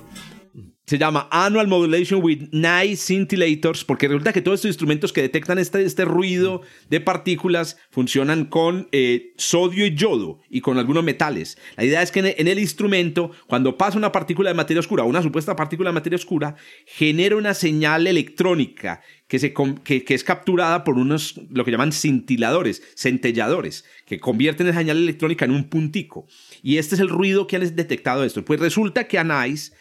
[0.93, 5.59] se llama Annual Modulation with Nice Scintillators, porque resulta que todos estos instrumentos que detectan
[5.59, 11.57] este, este ruido de partículas funcionan con eh, sodio y yodo y con algunos metales.
[11.79, 15.23] La idea es que en el, instrumento, cuando pasa una partícula de materia oscura, una
[15.23, 20.99] supuesta partícula de materia oscura, genera una señal electrónica que, se, que, es capturada por
[20.99, 26.27] unos, lo que llaman cintiladores, centelladores, que convierten esa señal electrónica en un puntico.
[26.63, 28.45] Y este es el ruido que han detectado esto.
[28.45, 29.73] Pues resulta que Anais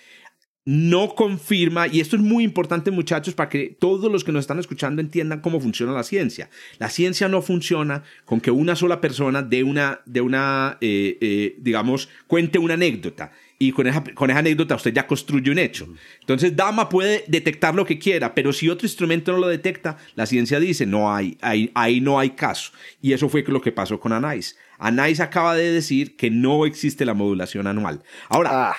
[0.64, 4.60] no confirma, y esto es muy importante muchachos para que todos los que nos están
[4.60, 6.50] escuchando entiendan cómo funciona la ciencia.
[6.78, 11.56] La ciencia no funciona con que una sola persona de una, de una eh, eh,
[11.58, 15.88] digamos, cuente una anécdota y con esa, con esa anécdota usted ya construye un hecho.
[16.20, 20.28] Entonces Dama puede detectar lo que quiera, pero si otro instrumento no lo detecta, la
[20.28, 22.72] ciencia dice, no hay, ahí, ahí no hay caso.
[23.02, 24.58] Y eso fue lo que pasó con Anais.
[24.78, 28.04] Anais acaba de decir que no existe la modulación anual.
[28.30, 28.76] Ahora, ah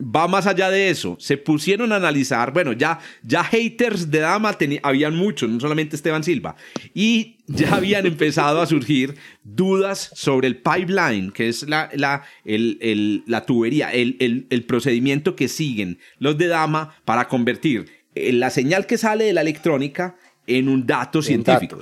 [0.00, 1.16] va más allá de eso.
[1.20, 6.24] Se pusieron a analizar, bueno, ya, ya haters de Dama habían muchos, no solamente Esteban
[6.24, 6.56] Silva,
[6.94, 13.46] y ya habían empezado a surgir dudas sobre el pipeline, que es la, la, la
[13.46, 18.86] tubería, el, el, el procedimiento que siguen los de Dama para convertir eh, la señal
[18.86, 21.80] que sale de la electrónica en un dato científico.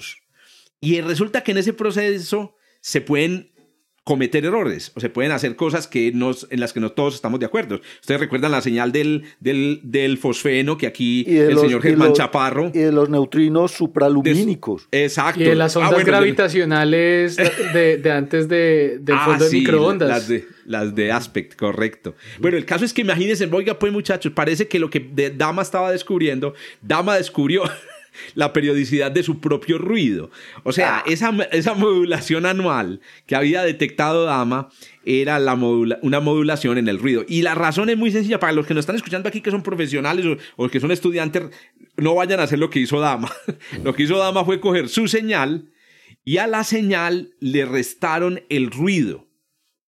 [0.80, 3.51] Y resulta que en ese proceso se pueden
[4.04, 7.38] cometer errores o se pueden hacer cosas que nos, en las que no todos estamos
[7.38, 7.80] de acuerdo.
[8.00, 12.72] Ustedes recuerdan la señal del, del, del fosfeno que aquí el señor Germán Chaparro.
[12.74, 14.88] Y de los neutrinos supralumínicos.
[14.90, 15.40] exacto.
[15.40, 17.36] Y de las ah, ondas gravitacionales
[17.72, 20.08] de, de, antes de, del ah, fondo de microondas.
[20.08, 22.16] Las de, las de Aspect, correcto.
[22.40, 25.92] Bueno, el caso es que imagínense, oiga, pues muchachos, parece que lo que Dama estaba
[25.92, 27.62] descubriendo, Dama descubrió
[28.34, 30.30] la periodicidad de su propio ruido.
[30.62, 31.04] O sea, ah.
[31.06, 34.68] esa, esa, modulación anual que había detectado Dama
[35.04, 37.24] era la una modulación en el ruido.
[37.28, 38.40] Y la razón es muy sencilla.
[38.40, 41.44] Para los que nos están escuchando aquí, que son profesionales o, que son estudiantes,
[41.96, 43.30] no vayan a hacer lo que hizo Dama.
[43.84, 45.70] lo que hizo Dama fue coger su señal
[46.24, 49.28] y a la señal le restaron el ruido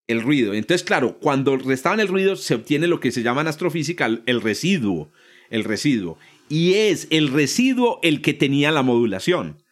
[0.06, 0.52] el ruido.
[0.52, 4.42] Entonces, claro, cuando restaban el ruido se obtiene lo que se llama en astrofísica el
[4.42, 5.10] residuo,
[5.48, 9.62] el residuo y es el residuo el que tenía la modulación.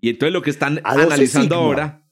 [0.00, 2.06] Y entonces lo que están analizando ahora,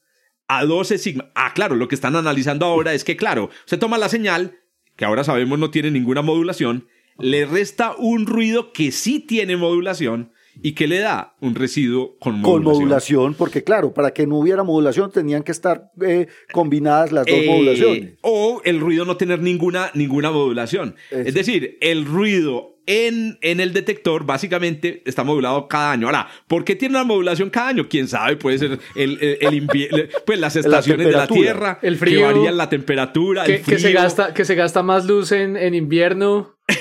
[0.48, 1.31] a 12 sigma.
[1.35, 4.59] Ah, claro, lo que están analizando ahora es que, claro, se toma la señal,
[4.96, 10.33] que ahora sabemos no tiene ninguna modulación, le resta un ruido que sí tiene modulación
[10.62, 12.64] y que le da un residuo con modulación.
[12.64, 17.26] Con modulación, porque claro, para que no hubiera modulación tenían que estar eh, combinadas las
[17.26, 18.14] dos eh, modulaciones.
[18.22, 20.96] O el ruido no tener ninguna, ninguna modulación.
[21.11, 26.07] Es decir, el ruido en, en, el detector básicamente está modulado cada año.
[26.07, 27.87] Ahora, ¿por qué tiene una modulación cada año?
[27.87, 28.37] ¿Quién sabe?
[28.37, 32.70] Puede ser el, el, pues las estaciones de la Tierra, el frío, que varían la
[32.70, 36.57] temperatura, que, que, se gasta, que se gasta más luz en, en invierno.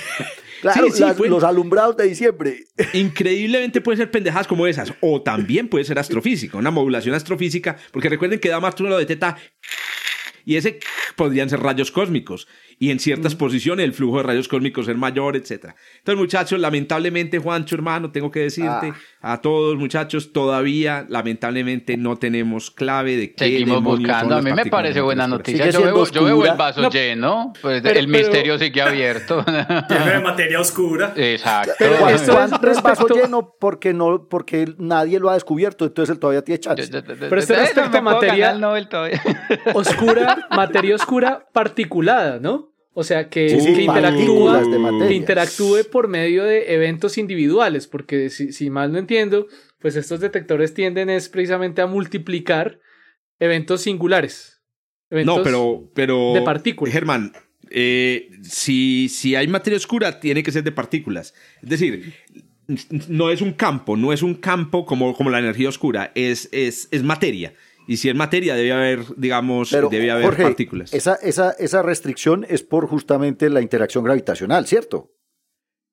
[0.60, 0.88] Claro,
[1.30, 2.66] los alumbrados de diciembre.
[2.94, 4.92] Increíblemente puede ser pendejadas como esas.
[5.02, 9.38] O también puede ser astrofísica, una modulación astrofísica, porque recuerden que Damas lo detecta
[10.46, 10.80] y ese
[11.16, 12.48] podrían ser rayos cósmicos
[12.80, 13.38] y en ciertas mm.
[13.38, 15.74] posiciones el flujo de rayos cósmicos es mayor, etc.
[15.98, 19.34] Entonces, muchachos, lamentablemente, Juancho, hermano, tengo que decirte ah.
[19.34, 24.36] a todos, muchachos, todavía, lamentablemente, no tenemos clave de qué Seguimos buscando.
[24.36, 25.70] a mí me parece buena noticia.
[25.72, 29.44] Yo veo, yo veo, el vaso lleno, pues el misterio sigue abierto.
[29.88, 31.14] Tiene materia oscura.
[31.16, 31.74] Exacto.
[31.80, 36.44] Pero esto es vaso lleno porque, no, porque nadie lo ha descubierto, entonces él todavía
[36.44, 36.88] tiene chance.
[36.92, 38.56] Pero este respecto a materia
[39.74, 42.67] oscura, materia oscura particulada, ¿no?
[43.00, 43.46] O sea, que,
[45.12, 49.46] interactúe por medio de eventos individuales, porque si, si mal no entiendo,
[49.78, 52.80] pues estos detectores tienden es precisamente a multiplicar
[53.38, 54.64] eventos singulares.
[55.12, 56.34] no, pero, pero...
[56.34, 56.92] De partículas.
[56.92, 57.34] Germán,
[57.70, 61.36] eh, si, si hay materia oscura, tiene que ser de partículas.
[61.62, 62.16] Es decir,
[63.10, 66.88] no es un campo, no es un campo como, como la energía oscura, es, es,
[66.90, 67.54] es materia.
[67.88, 70.94] Y si es materia, debe haber, digamos, debe haber partículas.
[70.94, 75.14] Esa, esa, esa restricción es por justamente la interacción gravitacional, ¿cierto?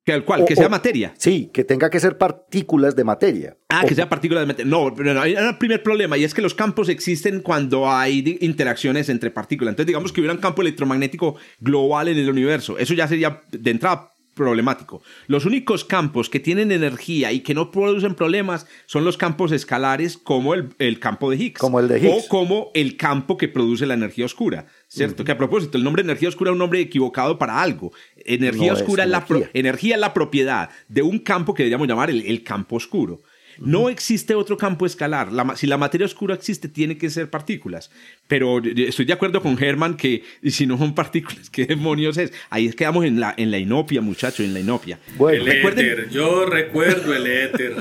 [0.04, 0.44] ¿Que al cual?
[0.44, 1.14] ¿Que sea materia?
[1.16, 3.56] Sí, que tenga que ser partículas de materia.
[3.70, 4.70] Ah, que sea partículas de materia.
[4.70, 9.08] No, pero hay un primer problema y es que los campos existen cuando hay interacciones
[9.08, 9.72] entre partículas.
[9.72, 12.76] Entonces, digamos que hubiera un campo electromagnético global en el universo.
[12.76, 15.02] Eso ya sería de entrada problemático.
[15.26, 20.18] Los únicos campos que tienen energía y que no producen problemas son los campos escalares
[20.18, 21.60] como el, el campo de Higgs.
[21.60, 22.26] Como el de Higgs.
[22.26, 24.66] O como el campo que produce la energía oscura.
[24.88, 25.24] ¿Cierto?
[25.24, 27.92] Que a propósito, el nombre energía oscura es un nombre equivocado para algo.
[28.16, 29.96] Energía oscura es, la energía.
[29.96, 33.20] la propiedad de un campo que deberíamos llamar el campo oscuro.
[33.58, 35.30] No existe otro campo escalar.
[35.56, 37.90] si la materia oscura existe, tiene que ser partículas.
[38.26, 42.32] Pero estoy de acuerdo con Herman que si no son partículas, ¿qué demonios es?
[42.48, 44.98] Ahí quedamos en la, en la inopia, muchachos, en la inopia.
[45.30, 47.76] el éter, yo recuerdo el éter.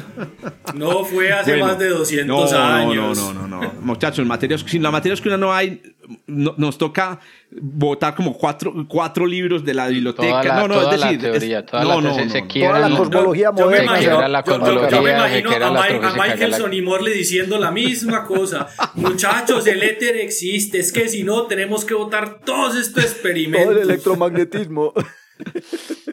[0.75, 3.17] No fue hace más de 200 años.
[3.17, 5.81] No, no, no, no, Muchachos, materia, sin la materia oscura no hay,
[6.27, 7.19] nos toca
[7.61, 10.43] votar como cuatro, cuatro libros de la biblioteca.
[10.43, 14.01] no, no, es decir, la teoría, toda no, la, no, se, toda la cosmología moderna.
[14.01, 18.67] Yo, me imagino a, Michaelson y Morley diciendo la misma cosa.
[18.95, 23.73] Muchachos, el éter existe, es que si no tenemos que votar todos estos experimentos.
[23.73, 24.93] Todo el electromagnetismo.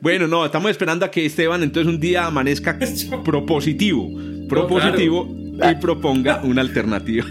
[0.01, 2.79] Bueno, no, estamos esperando a que Esteban entonces un día amanezca
[3.25, 4.09] propositivo,
[4.49, 7.27] propositivo y proponga una alternativa.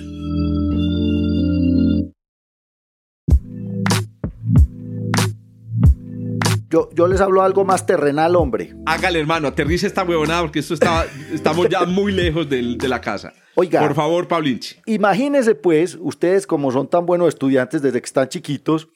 [6.70, 8.76] Yo, yo les hablo algo más terrenal, hombre.
[8.86, 13.02] Hágale, hermano, aterrice esta huevonada porque esto está, estamos ya muy lejos de, de la
[13.02, 13.34] casa.
[13.56, 13.82] Oiga.
[13.82, 14.76] Por favor, Paulinchi.
[14.86, 18.88] Imagínense, pues, ustedes como son tan buenos estudiantes desde que están chiquitos,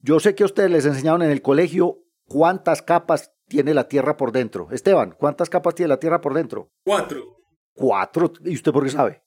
[0.00, 4.16] yo sé que a ustedes les enseñaron en el colegio cuántas capas tiene la Tierra
[4.16, 4.68] por dentro.
[4.72, 6.72] Esteban, ¿cuántas capas tiene la Tierra por dentro?
[6.84, 7.22] Cuatro.
[7.74, 8.32] Cuatro.
[8.44, 9.23] ¿Y usted por qué sabe?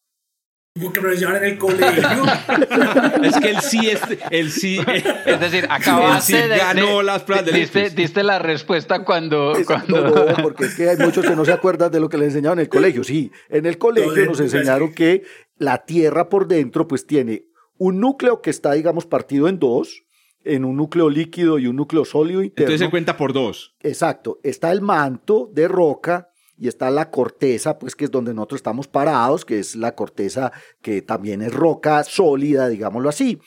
[0.82, 2.04] Porque me lo enseñaron en el colegio.
[3.24, 4.02] es que él sí es.
[4.32, 4.80] Él sí.
[5.26, 9.54] Es decir, acabaste sí ganó las pruebas diste, diste, la respuesta cuando.
[9.66, 10.02] cuando...
[10.02, 12.60] No, porque es que hay muchos que no se acuerdan de lo que les enseñaron
[12.60, 13.04] en el colegio.
[13.04, 15.24] Sí, en el colegio nos enseñaron que
[15.58, 17.46] la Tierra por dentro, pues tiene
[17.78, 20.04] un núcleo que está, digamos, partido en dos
[20.48, 22.66] en un núcleo líquido y un núcleo sólido interno.
[22.66, 23.76] Entonces se cuenta por dos.
[23.82, 24.40] Exacto.
[24.44, 28.88] Está el manto de roca y está la corteza, pues que es donde nosotros estamos
[28.88, 33.40] parados, que es la corteza que también es roca sólida, digámoslo así.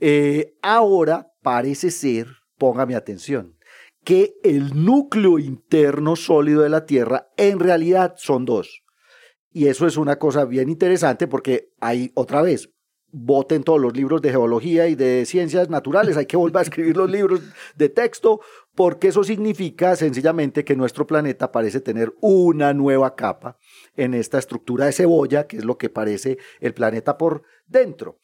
[0.00, 3.56] Eh, ahora parece ser, póngame atención,
[4.02, 8.82] que el núcleo interno sólido de la Tierra en realidad son dos.
[9.50, 12.73] Y eso es una cosa bien interesante porque hay otra vez
[13.16, 16.96] voten todos los libros de geología y de ciencias naturales, hay que volver a escribir
[16.96, 17.40] los libros
[17.76, 18.40] de texto,
[18.74, 23.56] porque eso significa sencillamente que nuestro planeta parece tener una nueva capa
[23.96, 28.18] en esta estructura de cebolla, que es lo que parece el planeta por dentro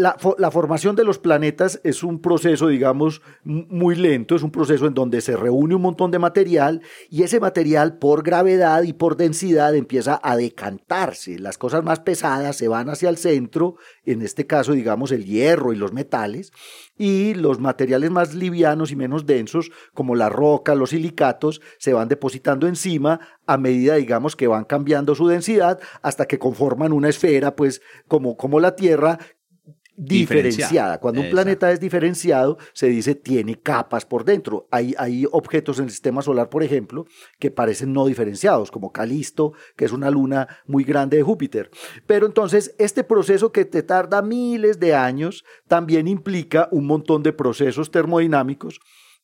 [0.00, 4.94] la, formación de los planetas es un proceso, digamos, muy lento, es un proceso en
[4.94, 9.74] donde se reúne un montón de material y ese material por gravedad y por densidad
[9.74, 11.38] empieza a decantarse.
[11.38, 15.72] Las cosas más pesadas se van hacia el centro, en este caso, digamos, el hierro
[15.72, 16.52] y los metales,
[16.96, 22.08] y los materiales más livianos y menos densos, como la roca, los silicatos, se van
[22.08, 27.56] depositando encima a medida, digamos, que van cambiando su densidad hasta que conforman una esfera,
[27.56, 29.18] pues, como, como la Tierra,
[30.00, 30.98] diferenciada.
[30.98, 34.66] Cuando un planeta es diferenciado, se dice tiene capas por dentro.
[34.70, 37.06] Hay, hay objetos en el sistema solar, por ejemplo,
[37.38, 41.70] que parecen no diferenciados, como Calisto, que es una luna muy grande de Júpiter.
[42.06, 47.34] Pero entonces, este proceso que te tarda miles de años también implica un montón de
[47.34, 48.80] procesos termodinámicos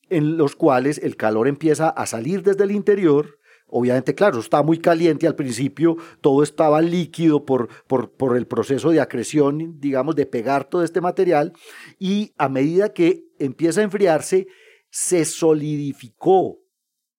[0.09, 4.79] en los cuales el calor empieza a salir desde el interior Obviamente, claro, está muy
[4.79, 10.25] caliente al principio, todo estaba líquido por, por, por, el proceso de acreción, digamos, de
[10.25, 11.51] pegar todo este material,
[11.99, 14.47] y a medida que empieza a enfriarse,
[14.89, 16.59] se solidificó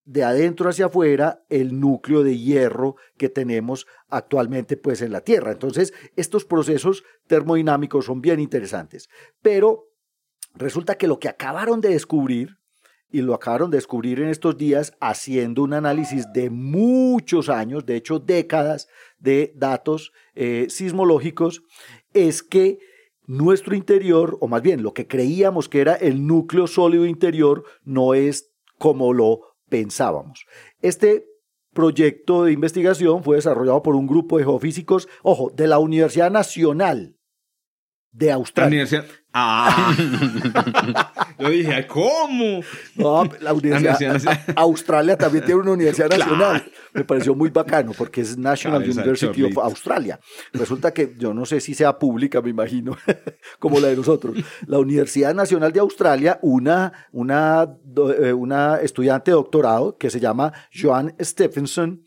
[0.08, 5.52] de adentro hacia afuera el núcleo de hierro que tenemos actualmente pues en la Tierra.
[5.52, 9.10] Entonces, estos procesos termodinámicos son bien interesantes,
[9.42, 9.90] pero
[10.54, 12.56] resulta que lo que acabaron de descubrir
[13.10, 17.96] y lo acabaron de descubrir en estos días haciendo un análisis de muchos años, de
[17.96, 21.62] hecho décadas de datos eh, sismológicos,
[22.12, 22.78] es que
[23.26, 28.14] nuestro interior, o más bien lo que creíamos que era el núcleo sólido interior, no
[28.14, 30.46] es como lo pensábamos.
[30.80, 31.26] Este
[31.72, 37.16] proyecto de investigación fue desarrollado por un grupo de geofísicos, ojo, de la Universidad Nacional
[38.12, 38.86] de Australia.
[39.40, 39.94] Ah.
[41.38, 42.60] Yo dije, ¿cómo?
[42.96, 44.20] No, la universidad,
[44.56, 46.64] Australia también tiene una universidad nacional.
[46.92, 50.18] Me pareció muy bacano porque es National University of Australia.
[50.52, 52.96] Resulta que yo no sé si sea pública, me imagino,
[53.60, 54.36] como la de nosotros.
[54.66, 57.76] La Universidad Nacional de Australia, una, una,
[58.20, 62.02] eh, una estudiante de doctorado que se llama Joan Stephenson,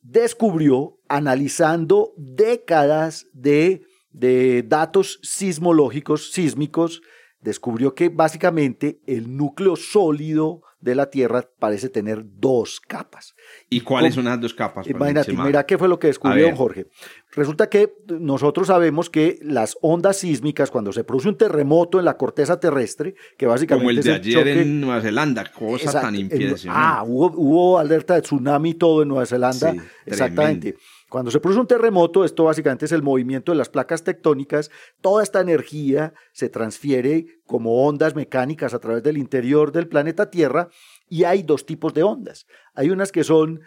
[0.00, 3.82] descubrió, analizando décadas de
[4.12, 7.02] de datos sismológicos, sísmicos,
[7.40, 13.34] descubrió que básicamente el núcleo sólido de la Tierra parece tener dos capas.
[13.68, 14.86] ¿Y cuáles son las dos capas?
[14.86, 16.86] Imagínate, mira qué fue lo que descubrió Jorge.
[17.32, 22.16] Resulta que nosotros sabemos que las ondas sísmicas, cuando se produce un terremoto en la
[22.16, 23.84] corteza terrestre, que básicamente...
[23.84, 26.68] Como el de ayer en Nueva Zelanda, cosa tan impresionante.
[26.68, 29.74] Ah, hubo, hubo, alerta de tsunami y todo en Nueva Zelanda.
[30.06, 30.76] exactamente.
[31.10, 34.70] Cuando se produce un terremoto, esto básicamente es el movimiento de las placas tectónicas,
[35.00, 40.68] toda esta energía se transfiere como ondas mecánicas a través del interior del planeta Tierra
[41.08, 42.46] y hay dos tipos de ondas.
[42.74, 43.60] Hay unas que son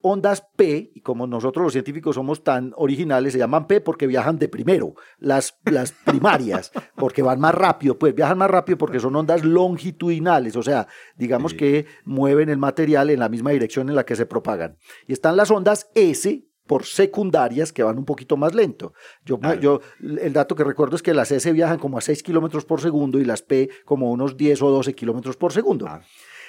[0.00, 4.38] ondas P, y como nosotros los científicos somos tan originales, se llaman P porque viajan
[4.38, 9.16] de primero, las, las primarias, porque van más rápido, pues viajan más rápido porque son
[9.16, 14.06] ondas longitudinales, o sea, digamos que mueven el material en la misma dirección en la
[14.06, 14.78] que se propagan.
[15.06, 18.94] Y están las ondas S, por secundarias que van un poquito más lento.
[19.24, 22.64] Yo, yo, el dato que recuerdo es que las S viajan como a 6 kilómetros
[22.64, 25.88] por segundo y las P como unos 10 o 12 kilómetros por segundo.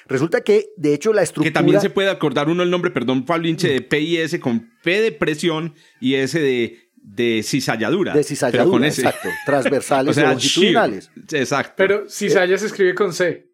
[0.05, 1.49] Resulta que, de hecho, la estructura...
[1.49, 4.39] Que también se puede acordar uno el nombre, perdón, Pablo Inche, de P y S
[4.39, 8.13] con P de presión y S de, de cizalladura.
[8.13, 9.27] De cizalladura, exacto.
[9.47, 11.10] Transversales o longitudinales.
[11.31, 11.73] exacto.
[11.77, 13.51] Pero cizalla se escribe con C.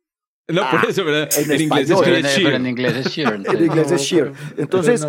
[0.50, 1.30] No, por ah, eso, ¿verdad?
[1.38, 3.34] En, inglés, es en, inglés es shear.
[3.36, 4.32] en inglés es shear.
[4.58, 5.06] Entonces,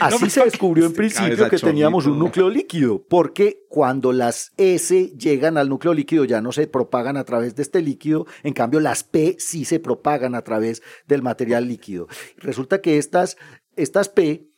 [0.00, 5.58] así se descubrió en principio que teníamos un núcleo líquido, porque cuando las S llegan
[5.58, 9.04] al núcleo líquido ya no se propagan a través de este líquido, en cambio las
[9.04, 12.08] P sí se propagan a través del material líquido.
[12.36, 13.36] Resulta que estas,
[13.76, 14.50] estas P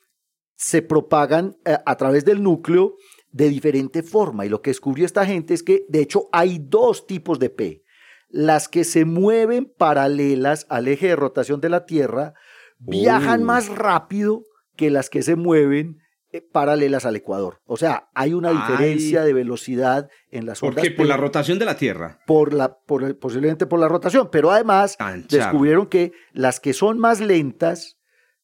[0.56, 2.96] se propagan eh, a través del núcleo
[3.30, 4.44] de diferente forma.
[4.44, 7.84] Y lo que descubrió esta gente es que, de hecho, hay dos tipos de P.
[8.28, 12.34] Las que se mueven paralelas al eje de rotación de la Tierra
[12.78, 14.44] viajan más rápido
[14.78, 15.98] que las que se mueven
[16.30, 17.60] eh, paralelas al Ecuador.
[17.66, 20.76] O sea, hay una diferencia de velocidad en las ondas.
[20.76, 20.90] ¿Por qué?
[20.90, 22.20] ¿Por la rotación de la Tierra?
[22.26, 24.96] Por la, por posiblemente por la rotación, pero además
[25.28, 27.98] descubrieron que las que son más lentas,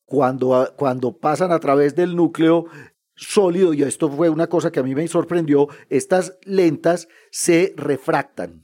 [0.07, 2.67] cuando, cuando pasan a través del núcleo
[3.17, 8.64] sólido, y esto fue una cosa que a mí me sorprendió, estas lentas se refractan.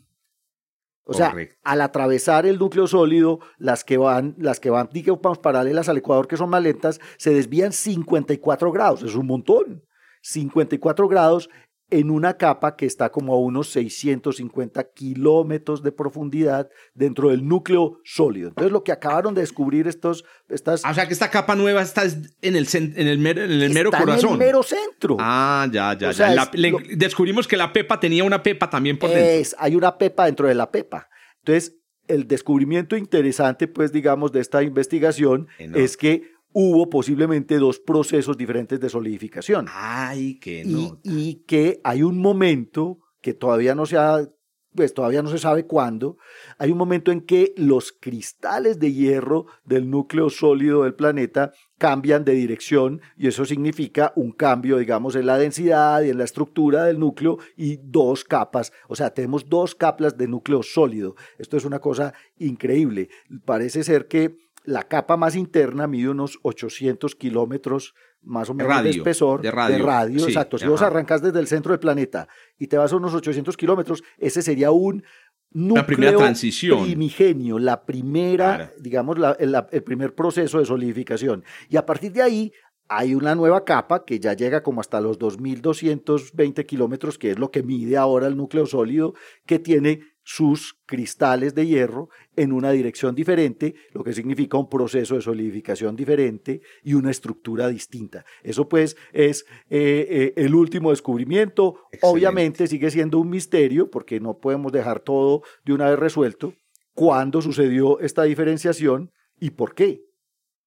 [1.04, 1.34] O sea,
[1.64, 6.28] al atravesar el núcleo sólido, las que van, las que van, digamos, paralelas al Ecuador,
[6.28, 9.02] que son más lentas, se desvían 54 grados.
[9.02, 9.84] Es un montón.
[10.22, 11.50] 54 grados
[11.90, 17.98] en una capa que está como a unos 650 kilómetros de profundidad dentro del núcleo
[18.04, 18.48] sólido.
[18.48, 20.24] Entonces, lo que acabaron de descubrir estos...
[20.48, 23.72] Estas, o sea, que esta capa nueva está en el, en el, mero, en el
[23.72, 24.30] mero corazón.
[24.30, 25.16] en el mero centro.
[25.18, 26.50] Ah, ya, ya, ya.
[26.96, 29.56] descubrimos que la pepa tenía una pepa también por dentro.
[29.58, 31.08] hay una pepa dentro de la pepa.
[31.38, 31.76] Entonces,
[32.06, 38.80] el descubrimiento interesante, pues, digamos, de esta investigación es que hubo posiblemente dos procesos diferentes
[38.80, 39.66] de solidificación.
[39.70, 44.26] Ay, qué y, y que hay un momento que todavía no se ha
[44.74, 46.16] pues todavía no se sabe cuándo,
[46.58, 52.24] hay un momento en que los cristales de hierro del núcleo sólido del planeta cambian
[52.24, 56.84] de dirección y eso significa un cambio, digamos, en la densidad y en la estructura
[56.84, 61.16] del núcleo y dos capas, o sea, tenemos dos capas de núcleo sólido.
[61.38, 63.08] Esto es una cosa increíble.
[63.44, 64.36] Parece ser que
[64.70, 70.24] la capa más interna mide unos 800 kilómetros más o menos de espesor de radio,
[70.26, 70.58] exacto.
[70.58, 74.02] Si vos arrancas desde el centro del planeta y te vas a unos 800 kilómetros,
[74.18, 75.02] ese sería un
[75.50, 76.84] núcleo primera transición.
[76.84, 81.44] primigenio, la primera, digamos, el primer proceso de solidificación.
[81.68, 82.52] Y a partir de ahí
[82.88, 87.50] hay una nueva capa que ya llega como hasta los 2.220 kilómetros, que es lo
[87.50, 89.14] que mide ahora el núcleo sólido,
[89.46, 90.00] que tiene
[90.32, 95.96] sus cristales de hierro en una dirección diferente, lo que significa un proceso de solidificación
[95.96, 98.24] diferente y una estructura distinta.
[98.44, 101.80] Eso pues es eh, eh, el último descubrimiento.
[102.02, 106.54] Obviamente sigue siendo un misterio porque no podemos dejar todo de una vez resuelto.
[106.94, 109.10] ¿Cuándo sucedió esta diferenciación
[109.40, 110.09] y por qué?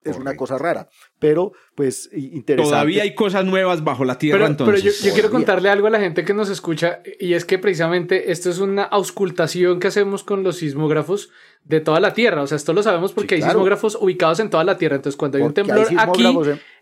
[0.03, 0.89] Es una cosa rara,
[1.19, 2.71] pero pues interesante.
[2.71, 4.99] Todavía hay cosas nuevas bajo la tierra pero, entonces.
[5.01, 8.31] Pero yo, quiero contarle algo a la gente que nos escucha y es que precisamente
[8.31, 11.29] esto es una auscultación que hacemos con los sismógrafos
[11.63, 14.65] de toda la tierra, o sea, esto lo sabemos porque hay sismógrafos ubicados en toda
[14.65, 16.25] la tierra, entonces cuando hay un temblor aquí,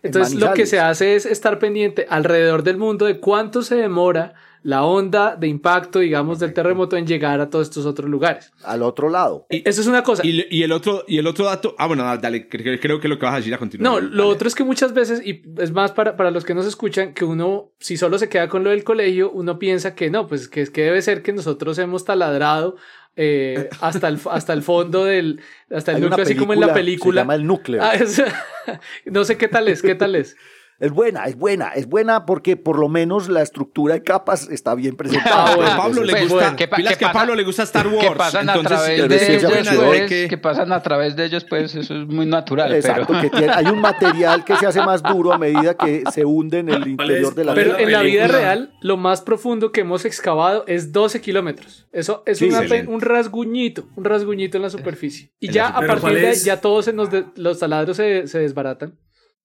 [0.02, 4.34] entonces lo que se hace es estar pendiente alrededor del mundo de cuánto se demora
[4.62, 8.52] la onda de impacto, digamos, del terremoto en llegar a todos estos otros lugares.
[8.64, 9.46] Al otro lado.
[9.50, 10.22] Y, Eso es una cosa.
[10.24, 13.34] Y, el otro, y el otro dato, ah, bueno, dale, creo, que lo que vas
[13.34, 14.10] a decir a continuación.
[14.10, 16.66] No, lo otro es que muchas veces, y es más para, para los que nos
[16.66, 20.26] escuchan, que uno, si solo se queda con lo del colegio, uno piensa que no,
[20.26, 22.76] pues que es que debe ser que nosotros hemos taladrado
[23.16, 25.40] eh, hasta, el, hasta el fondo del,
[25.70, 27.20] hasta el núcleo, así como en la película.
[27.20, 27.82] Se llama el núcleo.
[27.82, 27.94] Ah,
[29.06, 30.36] no sé qué tal es, qué tal es.
[30.82, 34.74] Es buena, es buena, es buena porque por lo menos la estructura de capas está
[34.74, 35.52] bien presentada.
[35.74, 36.64] a Pablo le gusta, que,
[37.04, 38.08] a Pablo le gusta Star Wars.
[38.08, 40.38] Que pasan a través de ellos, pues, que...
[40.38, 42.74] pasan a través de ellos, pues eso es muy natural.
[42.74, 46.58] Exacto, que hay un material que se hace más duro a medida que se hunde
[46.58, 50.04] en el interior de la Pero en la vida real, lo más profundo que hemos
[50.04, 51.86] excavado es 12 kilómetros.
[51.92, 55.30] Eso es un rasguñito, un rasguñito en la superficie.
[55.38, 56.90] Y ya a partir de ahí, ya todos
[57.36, 58.98] los taladros se, se desbaratan.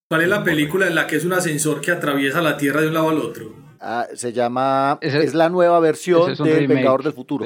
[0.09, 2.87] ¿Cuál es la película en la que es un ascensor que atraviesa la Tierra de
[2.87, 3.53] un lado al otro?
[3.81, 4.97] Ah, se llama.
[5.01, 7.45] Es, la nueva versión del Vengador del Futuro.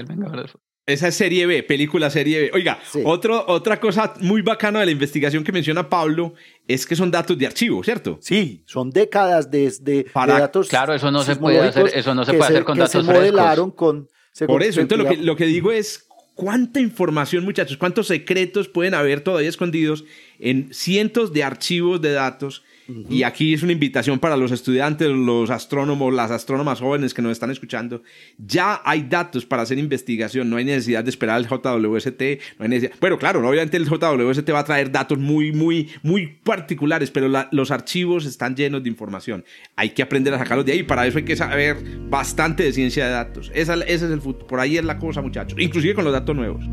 [0.86, 2.51] Esa es serie B, película serie B.
[2.53, 6.34] Oiga, otra cosa muy bacana de la investigación que menciona Pablo
[6.68, 8.20] es que son datos de archivo, ¿cierto?
[8.22, 10.70] Sí, son décadas de, de, datos.
[10.70, 13.72] Claro, eso no se puede hacer, eso no se puede hacer con datos se modelaron
[13.72, 14.07] con.
[14.47, 16.07] Por eso, entonces lo que, lo que digo es
[16.41, 20.05] cuánta información, muchachos, cuántos secretos pueden haber todavía escondidos
[20.39, 22.63] en cientos de archivos de datos
[23.09, 27.31] y aquí es una invitación para los estudiantes, los astrónomos, las astrónomas jóvenes que nos
[27.31, 28.03] están escuchando.
[28.37, 32.21] Ya hay datos para hacer investigación, no hay necesidad de esperar el JWST,
[32.57, 32.93] no hay necesidad...
[32.99, 37.71] Bueno, claro, obviamente el JWST va a traer datos muy, muy, muy particulares, pero los
[37.71, 39.43] archivos están llenos de información.
[39.75, 41.77] Hay que aprender a sacarlos de ahí, para eso hay que saber
[42.09, 43.51] bastante de ciencia de datos.
[43.53, 46.35] Esa, ese es el futuro, por ahí es la cosa, muchachos, inclusive con los datos
[46.35, 46.63] nuevos.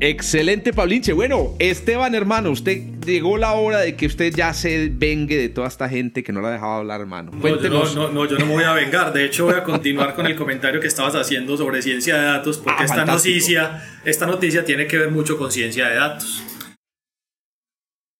[0.00, 1.12] Excelente, Pablinche.
[1.12, 5.66] Bueno, Esteban, hermano, usted llegó la hora de que usted ya se vengue de toda
[5.66, 7.32] esta gente que no la ha dejado hablar, hermano.
[7.32, 9.12] No, no, no, yo no me voy a vengar.
[9.12, 12.58] De hecho, voy a continuar con el comentario que estabas haciendo sobre ciencia de datos,
[12.58, 16.44] porque ah, esta noticia, esta noticia tiene que ver mucho con ciencia de datos.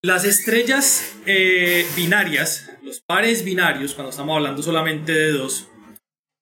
[0.02, 5.68] Las estrellas eh, binarias, los pares binarios, cuando estamos hablando solamente de dos,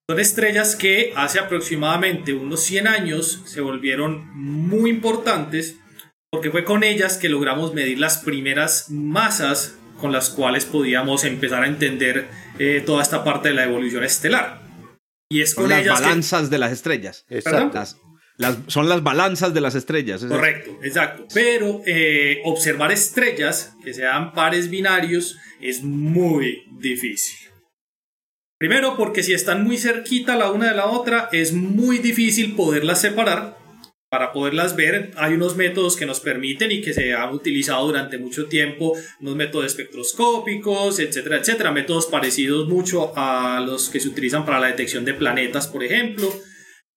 [0.08, 5.78] son estrellas que hace aproximadamente unos 100 años se volvieron muy importantes
[6.30, 11.64] porque fue con ellas que logramos medir las primeras masas con las cuales podíamos empezar
[11.64, 12.28] a entender
[12.58, 14.62] eh, toda esta parte de la evolución estelar.
[15.28, 17.24] Y es con son las balanzas de las estrellas.
[17.28, 17.82] Exacto.
[18.68, 20.24] son las balanzas de las estrellas.
[20.24, 21.26] Correcto, exacto.
[21.34, 27.55] Pero eh, observar estrellas que sean pares binarios es muy difícil.
[28.58, 33.02] Primero porque si están muy cerquita la una de la otra es muy difícil poderlas
[33.02, 33.58] separar.
[34.08, 38.16] Para poderlas ver hay unos métodos que nos permiten y que se han utilizado durante
[38.16, 44.46] mucho tiempo, unos métodos espectroscópicos, etcétera, etcétera, métodos parecidos mucho a los que se utilizan
[44.46, 46.32] para la detección de planetas, por ejemplo.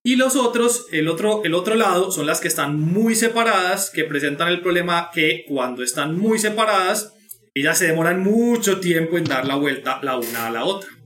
[0.02, 4.06] Y los otros, el otro, el otro lado, son las que están muy separadas, que
[4.06, 7.16] presentan el problema que cuando están muy separadas,
[7.54, 10.99] ellas se demoran mucho tiempo en dar la vuelta la una a la otra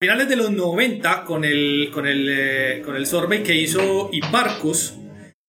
[0.00, 4.94] finales de los 90, con el, con el, eh, con el survey que hizo Hipparcos,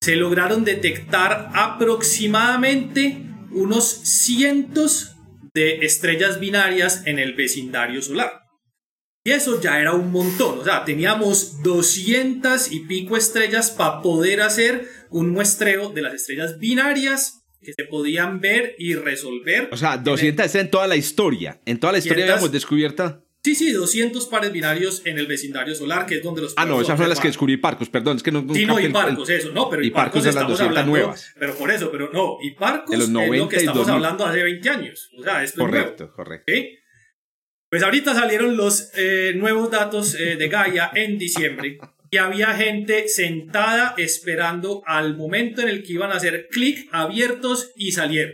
[0.01, 3.17] se lograron detectar aproximadamente
[3.51, 5.15] unos cientos
[5.53, 8.41] de estrellas binarias en el vecindario solar.
[9.23, 14.41] Y eso ya era un montón, o sea, teníamos 200 y pico estrellas para poder
[14.41, 19.69] hacer un muestreo de las estrellas binarias que se podían ver y resolver.
[19.71, 21.61] O sea, 200 en, en toda la historia.
[21.65, 26.05] En toda la historia habíamos descubierto Sí, sí, 200 pares binarios en el vecindario solar,
[26.05, 26.53] que es donde los...
[26.57, 28.45] Ah, no, esas son las que descubrí Parcos, perdón, es que no...
[28.53, 31.33] Sí, no, y Parcos, eso, no, pero y Parcos es las 200 nuevas.
[31.39, 35.09] Pero por eso, pero no, y Parcos es lo que estamos hablando hace 20 años,
[35.17, 36.51] o sea, esto correcto, es Correcto,
[37.69, 41.79] Pues ahorita salieron los eh, nuevos datos eh, de Gaia en diciembre
[42.11, 47.71] y había gente sentada esperando al momento en el que iban a hacer clic abiertos
[47.75, 48.33] y salieron.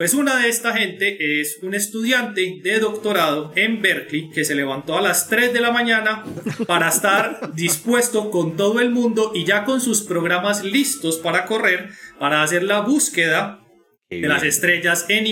[0.00, 4.96] Pues una de esta gente es un estudiante de doctorado en Berkeley que se levantó
[4.96, 6.24] a las 3 de la mañana
[6.66, 11.90] para estar dispuesto con todo el mundo y ya con sus programas listos para correr,
[12.18, 13.60] para hacer la búsqueda
[14.08, 15.26] de las estrellas en,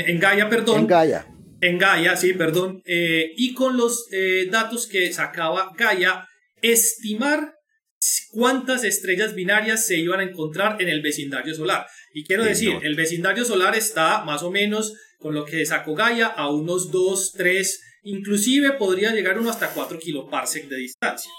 [0.00, 0.82] en, Gaia, perdón.
[0.82, 1.26] En Gaia.
[1.60, 2.82] En Gaia, sí, perdón.
[2.86, 6.28] Eh, y con los eh, datos que sacaba Gaia,
[6.62, 7.55] estimar
[8.30, 11.86] cuántas estrellas binarias se iban a encontrar en el vecindario solar.
[12.12, 16.26] Y quiero decir, el vecindario solar está más o menos con lo que sacó Gaia
[16.26, 21.30] a unos 2, 3, inclusive podría llegar uno hasta 4 kiloparsec de distancia.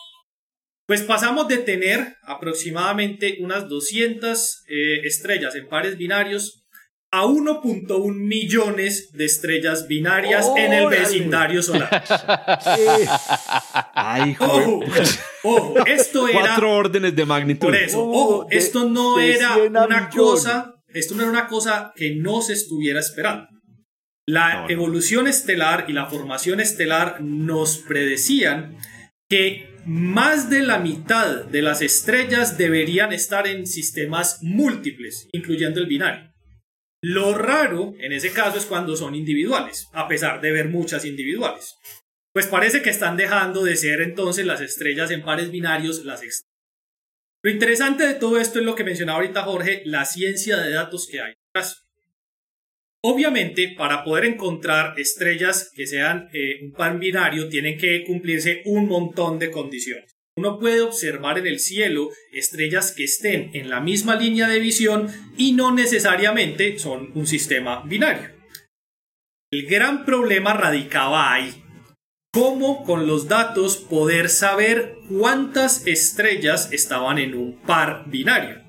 [0.87, 6.63] Pues pasamos de tener aproximadamente unas 200 eh, estrellas en pares binarios
[7.11, 11.89] a 1.1 millones de estrellas binarias en el vecindario solar.
[13.93, 14.81] Ay, ojo,
[15.47, 16.39] ojo, esto era.
[16.39, 17.67] Cuatro órdenes de magnitud.
[17.67, 20.73] Por eso, ojo, esto no era una cosa.
[20.87, 23.47] Esto no era una cosa que no se estuviera esperando.
[24.25, 28.77] La evolución estelar y la formación estelar nos predecían
[29.29, 35.87] que más de la mitad de las estrellas deberían estar en sistemas múltiples, incluyendo el
[35.87, 36.33] binario.
[37.01, 41.75] Lo raro en ese caso es cuando son individuales, a pesar de ver muchas individuales.
[42.37, 46.53] Pues parece que están dejando de ser entonces las estrellas en pares binarios las estrellas.
[47.41, 51.07] Lo interesante de todo esto es lo que mencionaba ahorita Jorge, la ciencia de datos
[51.09, 51.87] que hay detrás.
[53.03, 58.87] Obviamente, para poder encontrar estrellas que sean eh, un par binario, tienen que cumplirse un
[58.87, 60.15] montón de condiciones.
[60.35, 65.07] Uno puede observar en el cielo estrellas que estén en la misma línea de visión
[65.37, 68.29] y no necesariamente son un sistema binario.
[69.51, 71.63] El gran problema radicaba ahí.
[72.39, 78.61] ¿Cómo con los datos poder saber cuántas estrellas estaban en un par binario?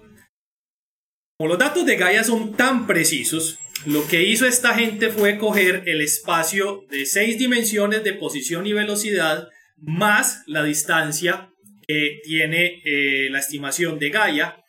[1.36, 5.82] Como los datos de Gaia son tan precisos, lo que hizo esta gente fue coger
[5.84, 11.50] el espacio de seis dimensiones de posición y velocidad más la distancia
[11.86, 14.64] que tiene eh, la estimación de Gaia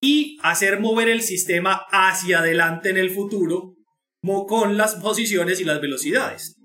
[0.00, 3.74] y hacer mover el sistema hacia adelante en el futuro
[4.48, 6.56] con las posiciones y las velocidades.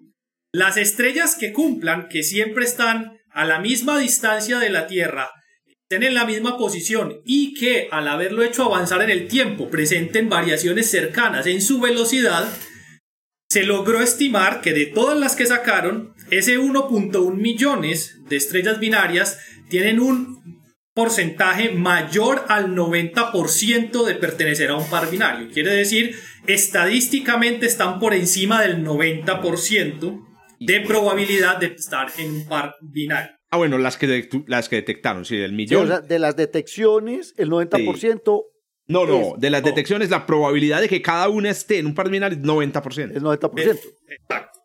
[0.56, 5.30] Las estrellas que cumplan, que siempre están a la misma distancia de la Tierra,
[5.68, 10.30] estén en la misma posición y que al haberlo hecho avanzar en el tiempo presenten
[10.30, 12.48] variaciones cercanas en su velocidad,
[13.50, 19.38] se logró estimar que de todas las que sacaron, ese 1.1 millones de estrellas binarias
[19.68, 25.50] tienen un porcentaje mayor al 90% de pertenecer a un par binario.
[25.52, 26.16] Quiere decir,
[26.48, 33.32] estadísticamente están por encima del 90% de probabilidad de estar en un par binario.
[33.52, 35.90] Ah, bueno, las que, las que detectaron, sí, del millón.
[36.08, 38.44] de las detecciones, el 90%
[38.88, 42.10] No, no, de las detecciones la probabilidad de que cada una esté en un par
[42.10, 43.16] binario es 90%.
[43.16, 43.80] Es 90%.
[44.08, 44.60] exacto.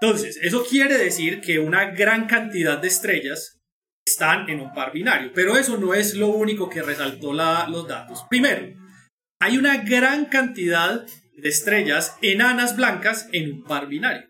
[0.00, 3.60] Entonces, eso quiere decir que una gran cantidad de estrellas
[4.04, 8.24] están en un par binario, pero eso no es lo único que resaltó los datos.
[8.28, 8.76] Primero,
[9.40, 11.06] hay una gran cantidad
[11.36, 14.28] de estrellas enanas blancas en un par binario,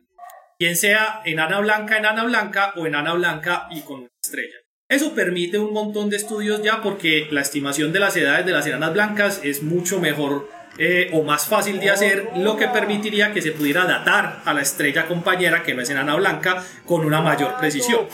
[0.63, 4.55] bien sea enana blanca, enana blanca o enana blanca y con una estrella.
[4.89, 8.65] Eso permite un montón de estudios ya porque la estimación de las edades de las
[8.69, 10.49] enanas blancas es mucho mejor
[10.79, 14.63] eh, o más fácil de hacer, lo que permitiría que se pudiera datar a la
[14.63, 18.07] estrella compañera que no es enana blanca con una mayor precisión.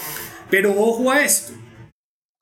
[0.49, 1.53] Pero ojo a esto,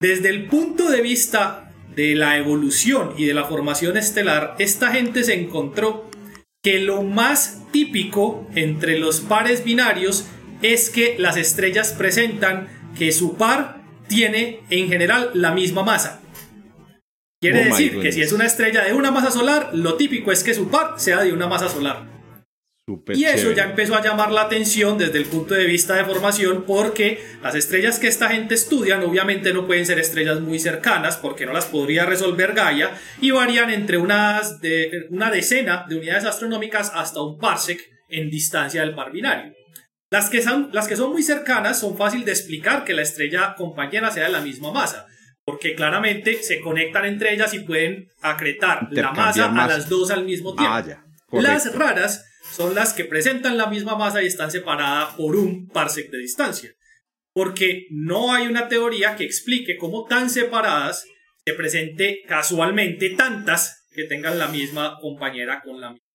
[0.00, 5.24] desde el punto de vista de la evolución y de la formación estelar, esta gente
[5.24, 6.05] se encontró
[6.66, 10.26] que lo más típico entre los pares binarios
[10.62, 12.66] es que las estrellas presentan
[12.98, 16.22] que su par tiene en general la misma masa.
[17.40, 20.42] Quiere oh decir que si es una estrella de una masa solar, lo típico es
[20.42, 22.15] que su par sea de una masa solar.
[23.14, 26.62] Y eso ya empezó a llamar la atención desde el punto de vista de formación
[26.64, 31.46] porque las estrellas que esta gente estudian obviamente no pueden ser estrellas muy cercanas porque
[31.46, 36.92] no las podría resolver Gaia y varían entre unas de, una decena de unidades astronómicas
[36.94, 39.52] hasta un parsec en distancia del par binario.
[40.08, 43.56] Las que, son, las que son muy cercanas son fácil de explicar que la estrella
[43.56, 45.08] compañera sea de la misma masa,
[45.44, 50.24] porque claramente se conectan entre ellas y pueden acretar la masa a las dos al
[50.24, 51.02] mismo ah, tiempo.
[51.42, 52.24] las raras
[52.56, 56.72] son las que presentan la misma masa y están separadas por un parsec de distancia,
[57.34, 61.04] porque no hay una teoría que explique cómo tan separadas
[61.44, 66.06] se presente casualmente tantas que tengan la misma compañera con la misma.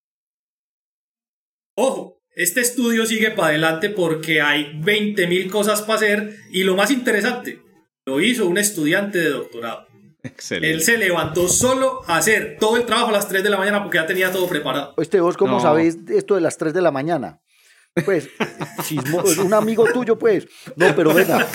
[1.75, 6.89] Ojo, este estudio sigue para adelante porque hay 20.000 cosas para hacer y lo más
[6.89, 7.61] interesante,
[8.07, 9.90] lo hizo un estudiante de doctorado.
[10.23, 10.71] Excelente.
[10.71, 13.81] Él se levantó solo a hacer todo el trabajo a las 3 de la mañana
[13.81, 14.93] porque ya tenía todo preparado.
[14.97, 17.41] Este, vos cómo sabéis esto de las 3 de la mañana?
[18.05, 18.29] Pues,
[18.83, 20.47] chismo, un amigo tuyo, pues.
[20.75, 21.47] No, pero venga,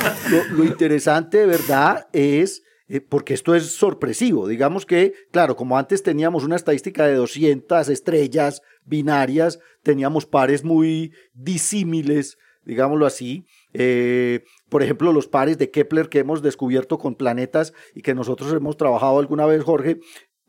[0.51, 4.47] lo, interesante de verdad es eh, porque esto es sorpresivo.
[4.47, 11.13] Digamos que, claro, como antes teníamos una estadística de 200 estrellas binarias, teníamos pares muy
[11.33, 13.47] disímiles, digámoslo así.
[13.73, 18.53] Eh, por ejemplo, los pares de Kepler que hemos descubierto con planetas y que nosotros
[18.53, 20.01] hemos trabajado alguna vez, Jorge,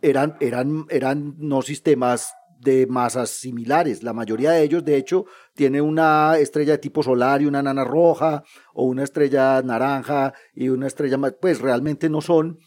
[0.02, 4.04] eran, eran, eran no sistemas de masas similares.
[4.04, 7.84] La mayoría de ellos, de hecho, tiene una estrella de tipo solar y una nana
[7.84, 8.44] roja,
[8.74, 12.58] o una estrella naranja y una estrella, pues realmente no son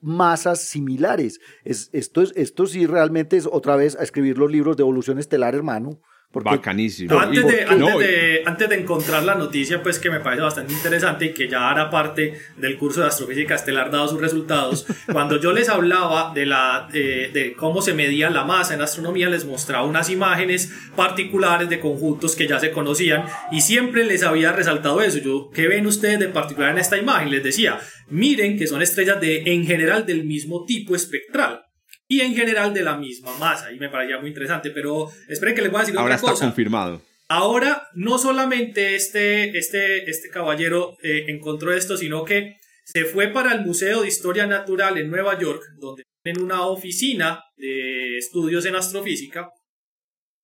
[0.00, 1.40] masas similares.
[1.64, 5.18] Es, esto, es, esto sí realmente es otra vez a escribir los libros de evolución
[5.18, 6.00] estelar, hermano.
[6.30, 7.18] Bacanísimo.
[7.18, 11.24] antes, de, antes, de, antes, de, encontrar la noticia, pues que me parece bastante interesante
[11.24, 15.52] y que ya hará parte del curso de astrofísica estelar dado sus resultados, cuando yo
[15.52, 20.10] les hablaba de, la, de cómo se medía la masa en astronomía, les mostraba unas
[20.10, 25.18] imágenes particulares de conjuntos que ya se conocían y siempre les había resaltado eso.
[25.18, 27.30] Yo, ¿qué ven ustedes de particular en esta imagen?
[27.30, 31.67] Les decía, miren que son estrellas de, en general del mismo tipo espectral
[32.08, 33.70] y en general de la misma masa.
[33.70, 36.46] Y me parecía muy interesante, pero esperen que les voy a decir Ahora otra está
[36.46, 37.02] confirmado.
[37.28, 43.52] Ahora, no solamente este, este, este caballero eh, encontró esto, sino que se fue para
[43.52, 48.76] el Museo de Historia Natural en Nueva York, donde tienen una oficina de estudios en
[48.76, 49.50] astrofísica,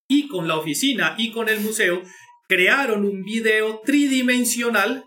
[0.07, 2.03] y con la oficina y con el museo
[2.47, 5.05] crearon un video tridimensional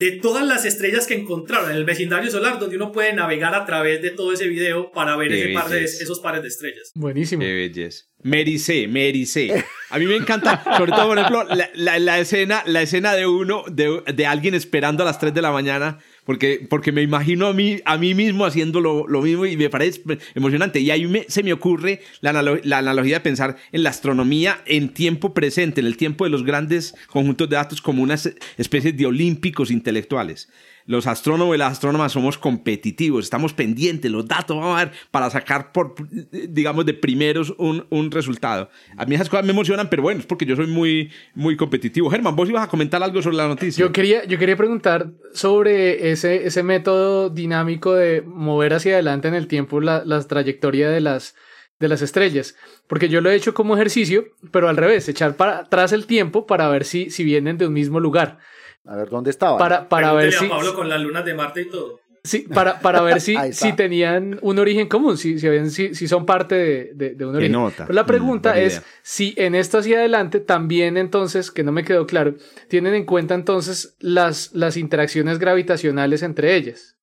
[0.00, 3.66] de todas las estrellas que encontraron en el vecindario solar, donde uno puede navegar a
[3.66, 6.90] través de todo ese video para ver ese par de, esos pares de estrellas.
[6.94, 7.42] Buenísimo.
[7.42, 8.06] Qué belleza.
[8.22, 9.62] Mericé, Mericé.
[9.90, 14.02] A mí me encanta, sobre todo, por ejemplo, la, escena, la escena de uno, de,
[14.14, 17.80] de, alguien esperando a las 3 de la mañana porque, porque me imagino a mí,
[17.84, 20.02] a mí mismo haciendo lo, mismo y me parece
[20.34, 20.80] emocionante.
[20.80, 24.90] Y ahí me, se me ocurre la, la, analogía de pensar en la astronomía en
[24.90, 28.14] tiempo presente, en el tiempo de los grandes conjuntos de datos como una
[28.56, 30.48] especie de olímpicos intelectuales
[30.90, 35.30] los astrónomos y las astrónomas somos competitivos, estamos pendientes, los datos vamos a ver para
[35.30, 35.94] sacar, por,
[36.32, 38.70] digamos, de primeros un, un, resultado.
[38.96, 42.10] A mí esas cosas me emocionan, pero bueno, es porque yo soy muy, muy competitivo.
[42.10, 43.84] Germán, vos ibas a comentar algo sobre la noticia.
[43.84, 49.34] Yo quería, yo quería preguntar sobre ese, ese método dinámico de mover hacia adelante en
[49.34, 51.36] el tiempo la, la trayectoria de las,
[51.78, 52.56] de las estrellas.
[52.88, 56.48] Porque yo lo he hecho como ejercicio, pero al revés, echar para atrás el tiempo
[56.48, 58.40] para ver si, si vienen de un mismo lugar.
[58.86, 59.58] A ver dónde estaba.
[59.58, 60.46] Para, para ver si.
[60.46, 62.00] Pablo con las lunas de Marte y todo.
[62.22, 66.92] Sí, para, para ver si, si tenían un origen común, si, si, si, son parte
[66.94, 67.52] de, de, un origen.
[67.52, 67.86] Nota.
[67.86, 72.06] Pero la pregunta es si en esto hacia adelante también entonces, que no me quedó
[72.06, 72.34] claro,
[72.68, 76.96] tienen en cuenta entonces las, las interacciones gravitacionales entre ellas.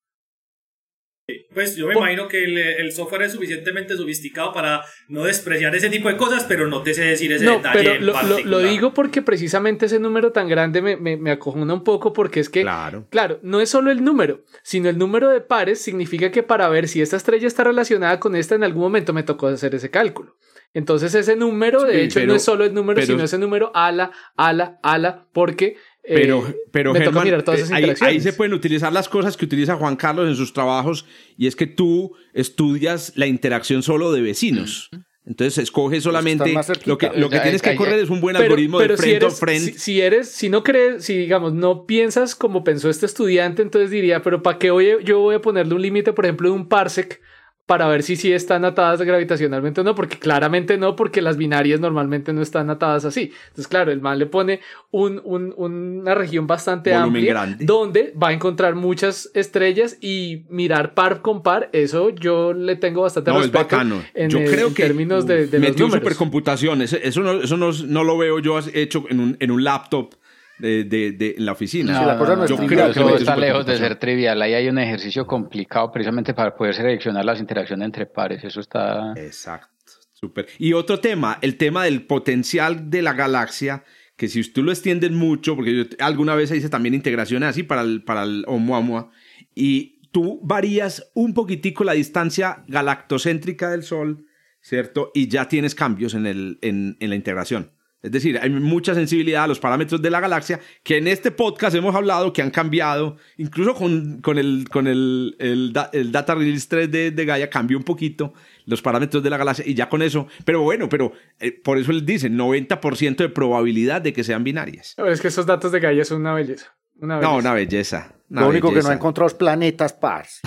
[1.54, 6.08] Pues yo me imagino que el, software es suficientemente sofisticado para no despreciar ese tipo
[6.08, 8.00] de cosas, pero no te sé decir ese no, detalle.
[8.00, 12.14] Pero lo, digo porque precisamente ese número tan grande me, me, me, acojona un poco
[12.14, 13.08] porque es que, claro.
[13.10, 16.88] claro, no es solo el número, sino el número de pares significa que para ver
[16.88, 20.38] si esta estrella está relacionada con esta en algún momento me tocó hacer ese cálculo.
[20.74, 24.80] Entonces ese número, de hecho, no es solo el número, sino ese número ala, ala,
[24.84, 29.96] ala, porque pero, eh, pero eh, ahí, se pueden utilizar las cosas que utiliza Juan
[29.96, 31.06] Carlos en sus trabajos
[31.38, 34.90] y es que tú estudias la interacción solo de vecinos.
[35.26, 36.54] Entonces escoge solamente
[36.86, 39.30] lo que, lo que tienes que correr es un buen algoritmo de frente
[39.74, 43.92] si Si, eres, si no crees, si digamos, no piensas como pensó este estudiante, entonces
[43.92, 44.68] diría, pero ¿para qué
[45.04, 47.22] yo voy a ponerle un límite, por ejemplo, de un parsec
[47.68, 51.82] para ver si sí están atadas gravitacionalmente o no, porque claramente no, porque las binarias
[51.82, 53.34] normalmente no están atadas así.
[53.50, 58.34] Entonces, claro, el mal le pone un, un, una región bastante amplia donde va a
[58.34, 63.60] encontrar muchas estrellas y mirar par con par, eso yo le tengo bastante no, respeto.
[63.60, 64.02] Es bacano.
[64.14, 68.18] En, yo creo que términos de, de metió supercomputación, eso, no, eso no, no, lo
[68.18, 70.16] veo yo hecho en un, en un laptop
[70.60, 72.06] de, de, la oficina.
[72.06, 74.42] la cosa no yo creo que está lejos de ser trivial.
[74.42, 78.44] Ahí hay un ejercicio complicado precisamente para poder seleccionar las interacciones entre pares.
[78.44, 79.14] Eso está.
[79.16, 79.70] Exacto.
[80.14, 80.48] Súper.
[80.58, 83.84] Y otro tema, el tema del potencial de la galaxia,
[84.16, 87.82] que si tú lo extiendes mucho, porque yo alguna vez hice también integraciones así para
[87.82, 89.12] el, para el Oumuamua,
[89.54, 94.26] y tú varías un poquitico la distancia galactocéntrica del Sol,
[94.60, 95.12] ¿cierto?
[95.14, 97.77] Y ya tienes cambios en, el, en, en la integración.
[98.08, 101.76] Es decir, hay mucha sensibilidad a los parámetros de la galaxia que en este podcast
[101.76, 106.90] hemos hablado que han cambiado, incluso con, con el, con el, el, Data Release 3
[106.90, 108.34] de, de, Gaia cambió un poquito
[108.66, 111.92] los parámetros de la galaxia y ya con eso, pero bueno, pero eh, por eso
[111.92, 114.96] él dice 90% de probabilidad de que sean binarias.
[115.06, 116.78] es que esos datos de Gaia son una belleza.
[117.00, 118.16] Una No, una belleza.
[118.30, 120.40] Lo único que no ha encontrado es planetas pars.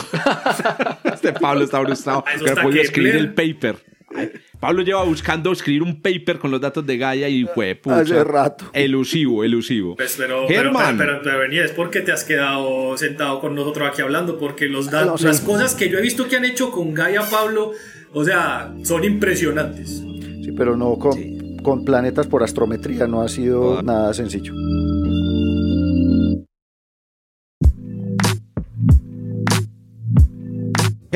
[1.05, 2.25] este Pablo está frustrado.
[2.25, 3.90] que no podía escribir el paper.
[4.59, 8.25] Pablo lleva buscando escribir un paper con los datos de Gaia y fue pucha, Hace
[8.25, 8.67] rato.
[8.73, 9.97] Elusivo, elusivo.
[9.97, 14.39] Pues, pero, pero, pero, pero, es porque te has quedado sentado con nosotros aquí hablando,
[14.39, 17.73] porque los datos, las cosas que yo he visto que han hecho con Gaia, Pablo,
[18.13, 20.03] o sea, son impresionantes.
[20.43, 23.83] Sí, pero no con, con planetas por astrometría, no ha sido ah.
[23.83, 24.53] nada sencillo.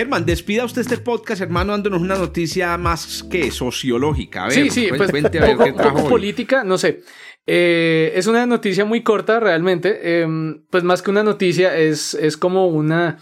[0.05, 4.45] Germán, despida usted este podcast, hermano, dándonos una noticia más que sociológica.
[4.45, 7.01] A ver, sí, sí, pues poco, política, no sé.
[7.47, 10.21] Eh, es una noticia muy corta realmente.
[10.21, 13.17] Em, pues más que una noticia, es, es como una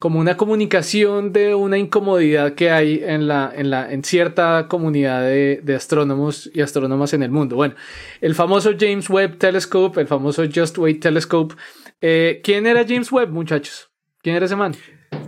[0.00, 5.22] como una comunicación de una incomodidad que hay en, la, en, la, en cierta comunidad
[5.22, 7.54] de, de, astrónomos y astrónomas en el mundo.
[7.54, 7.74] Bueno,
[8.20, 11.54] el famoso James Webb Telescope, el famoso Just Wait Telescope.
[12.00, 13.90] Eh, ¿Quién era James Webb, muchachos?
[14.20, 14.74] ¿Quién era ese man?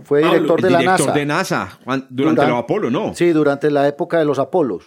[0.03, 1.79] Fue director de la director de NASA
[2.09, 3.13] durante, los Apolo, ¿no?
[3.13, 4.85] Sí, durante la época de los Apolos.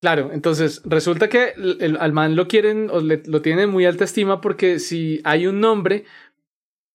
[0.00, 4.40] Claro, entonces resulta que el, al man lo quieren o lo tienen muy alta estima
[4.40, 6.04] porque si hay un nombre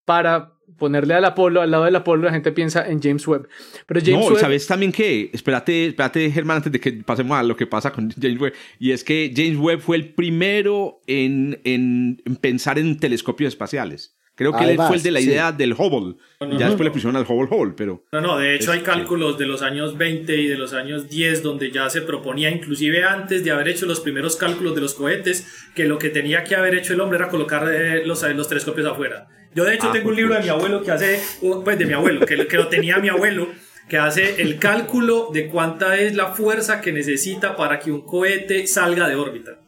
[0.05, 3.47] para ponerle al Apolo, al lado del Apolo, la gente piensa en James Webb.
[3.85, 5.29] Pero James no, ¿sabes también qué?
[5.33, 8.53] Espérate, espérate, Germán, antes de que pasemos a lo que pasa con James Webb.
[8.79, 14.15] Y es que James Webb fue el primero en, en pensar en telescopios espaciales.
[14.35, 16.15] Creo que él fue el de la idea del Hubble.
[16.57, 18.03] ya después le pusieron al Hubble Hubble, pero...
[18.11, 21.43] No, no, de hecho hay cálculos de los años 20 y de los años 10
[21.43, 25.45] donde ya se proponía, inclusive antes de haber hecho los primeros cálculos de los cohetes,
[25.75, 28.87] que lo que tenía que haber hecho el hombre era colocar eh, los, los telescopios
[28.87, 29.27] afuera.
[29.53, 31.19] Yo de hecho ah, tengo un libro de mi abuelo que hace,
[31.63, 33.49] pues de mi abuelo, que, que lo tenía mi abuelo,
[33.87, 38.65] que hace el cálculo de cuánta es la fuerza que necesita para que un cohete
[38.65, 39.62] salga de órbita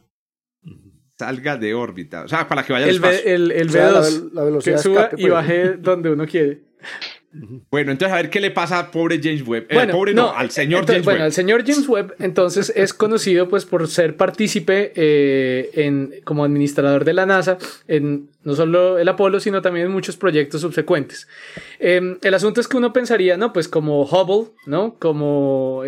[1.18, 2.22] salga de órbita.
[2.22, 5.76] O sea, para que vaya el, el, el B2, la, velocidad que suba y baje
[5.76, 6.60] donde uno quiere.
[7.70, 9.66] Bueno, entonces a ver qué le pasa al pobre James Webb.
[9.68, 11.26] Eh, bueno, pobre no, al señor James bueno, Webb.
[11.26, 17.04] el señor James Webb entonces es conocido pues por ser partícipe eh, en, como administrador
[17.04, 17.58] de la NASA
[17.88, 21.28] en no solo el Apolo, sino también en muchos proyectos subsecuentes.
[21.78, 23.52] Em, el asunto es que uno pensaría, ¿no?
[23.52, 24.96] Pues como Hubble, ¿no?
[24.98, 25.82] Como...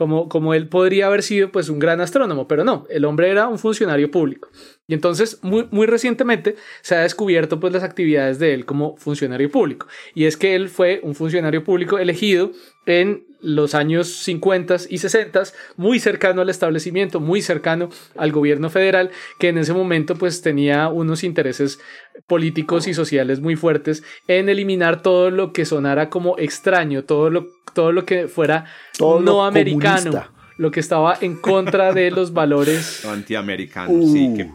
[0.00, 3.48] Como, como él podría haber sido pues un gran astrónomo, pero no, el hombre era
[3.48, 4.48] un funcionario público.
[4.90, 9.48] Y entonces, muy, muy recientemente se ha descubierto pues las actividades de él como funcionario
[9.48, 9.86] público.
[10.16, 12.50] Y es que él fue un funcionario público elegido
[12.86, 15.44] en los años 50 y 60,
[15.76, 20.88] muy cercano al establecimiento, muy cercano al gobierno federal, que en ese momento pues tenía
[20.88, 21.78] unos intereses
[22.26, 27.46] políticos y sociales muy fuertes en eliminar todo lo que sonara como extraño, todo lo,
[27.74, 28.64] todo lo que fuera
[28.98, 30.26] no americano,
[30.56, 34.50] lo que estaba en contra de los valores antiamericanos, sí, que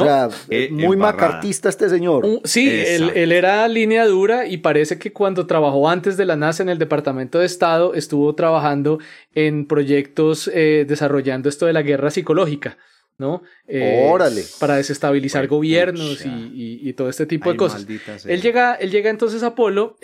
[0.00, 2.26] O sea, eh, muy macartista este señor.
[2.44, 6.68] sí, él, era línea dura y parece que cuando trabajó antes de la NASA en
[6.68, 8.98] el Departamento de Estado estuvo trabajando
[9.34, 12.78] en proyectos eh, desarrollando esto de la guerra psicológica.
[13.18, 13.42] ¿no?
[13.68, 14.42] Eh, Órale.
[14.58, 17.86] Para desestabilizar gobiernos y, todo este tipo de cosas.
[18.26, 19.96] Él llega, él llega entonces a Apolo,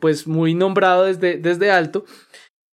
[0.00, 2.04] pues muy nombrado desde, desde alto,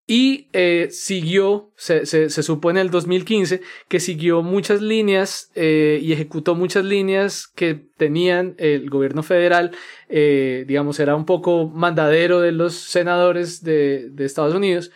[0.07, 5.99] y eh, siguió, se, se, se, supo en el 2015 que siguió muchas líneas eh,
[6.01, 9.71] y ejecutó muchas líneas que tenían el gobierno federal,
[10.09, 14.91] eh, digamos, era un poco mandadero de los senadores de, de Estados Unidos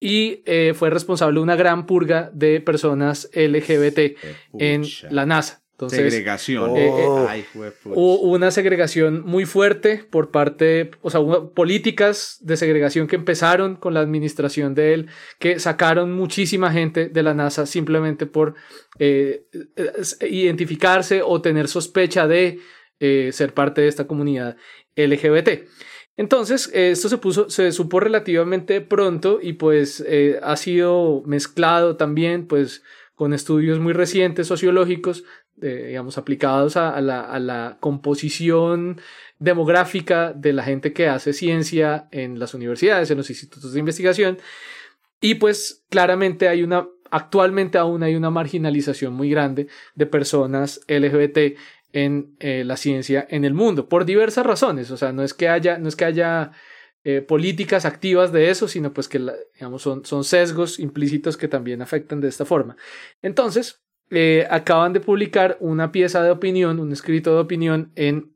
[0.00, 0.42] y
[0.74, 4.18] fue responsable de una gran purga de personas LGBT
[4.58, 6.76] en la NASA segregación.
[6.76, 7.44] Eh, eh,
[7.84, 11.20] hubo una segregación muy fuerte por parte, o sea,
[11.54, 15.08] políticas de segregación que empezaron con la administración de él,
[15.38, 18.54] que sacaron muchísima gente de la NASA simplemente por
[18.98, 19.46] eh,
[20.22, 22.60] identificarse o tener sospecha de
[23.32, 24.56] ser parte de esta comunidad
[24.96, 25.68] LGBT.
[26.16, 30.02] Entonces, esto se puso, se supo relativamente pronto y pues
[30.42, 32.82] ha sido mezclado también, pues,
[33.14, 35.24] con estudios muy recientes sociológicos
[35.56, 39.00] digamos, aplicados a, la, composición
[39.38, 44.38] demográfica de la gente que hace ciencia en las universidades, en los institutos de investigación.
[45.20, 51.58] Y pues claramente hay una, actualmente aún hay una marginalización muy grande de personas LGBT
[51.92, 54.90] en eh, la ciencia en el mundo, por diversas razones.
[54.90, 56.50] O sea, no es que haya, no es que haya
[57.06, 59.20] eh, políticas activas de eso, sino pues que,
[59.54, 62.76] digamos, son, sesgos implícitos que también afectan de esta forma.
[63.20, 68.34] Entonces, eh, acaban de publicar una pieza de opinión, un escrito de opinión en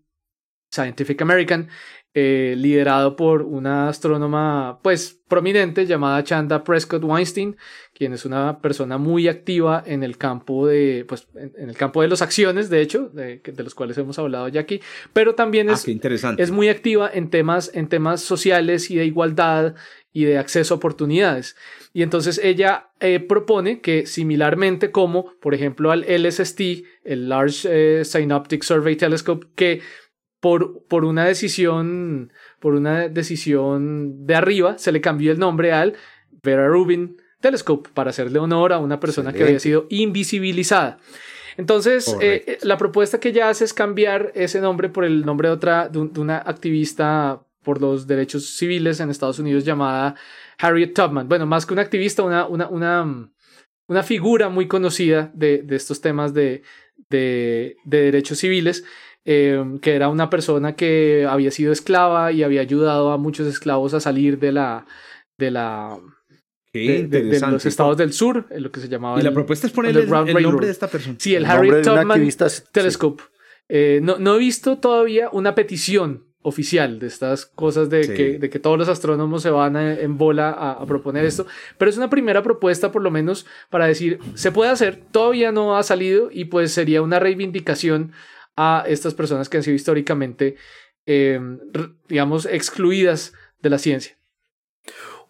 [0.70, 1.68] Scientific American,
[2.14, 7.56] eh, liderado por una astrónoma pues prominente llamada Chanda Prescott Weinstein,
[7.92, 12.08] quien es una persona muy activa en el campo de pues en, el campo de
[12.08, 14.80] las acciones, de hecho, de, los cuales hemos hablado ya aquí,
[15.12, 15.86] pero también ah, es,
[16.38, 19.74] es muy activa en temas en temas sociales y de igualdad
[20.12, 21.56] y de acceso a oportunidades.
[21.92, 26.60] Y entonces ella eh, propone que similarmente como, por ejemplo, al LST,
[27.04, 27.68] el Large
[28.00, 29.80] eh, Synoptic Survey Telescope, que
[30.40, 35.94] por, por una decisión, por una decisión de arriba, se le cambió el nombre al
[36.42, 40.98] Vera Rubin Telescope para hacerle honor a una persona que había sido invisibilizada.
[41.56, 45.54] Entonces, eh, la propuesta que ella hace es cambiar ese nombre por el nombre de
[45.54, 50.14] otra, de una activista por los derechos civiles en Estados Unidos llamada
[50.58, 51.28] Harriet Tubman.
[51.28, 53.30] Bueno, más que una activista, una, una, una,
[53.88, 56.62] una figura muy conocida de, de estos temas de,
[57.10, 58.84] de derechos civiles,
[59.30, 63.92] eh, que era una persona que había sido esclava y había ayudado a muchos esclavos
[63.92, 64.86] a salir de la...
[65.36, 65.98] De la
[66.72, 69.20] de, los estados del sur, en lo que se llamaba.
[69.20, 71.16] Y la propuesta es poner el, nombre de esta persona.
[71.18, 72.26] Sí, el, Harriet Tubman
[72.72, 73.22] Telescope.
[73.68, 78.48] Eh, no, no he visto todavía una petición oficial de estas cosas de, que, de
[78.48, 82.42] que todos los astrónomos se van en bola a, proponer esto, pero es una primera
[82.42, 86.72] propuesta por lo menos para decir, se puede hacer, todavía no ha salido y pues
[86.72, 88.12] sería una reivindicación
[88.60, 90.56] a estas personas que han sido históricamente,
[91.06, 91.60] em,
[92.08, 93.32] digamos, excluidas
[93.62, 94.18] de la ciencia.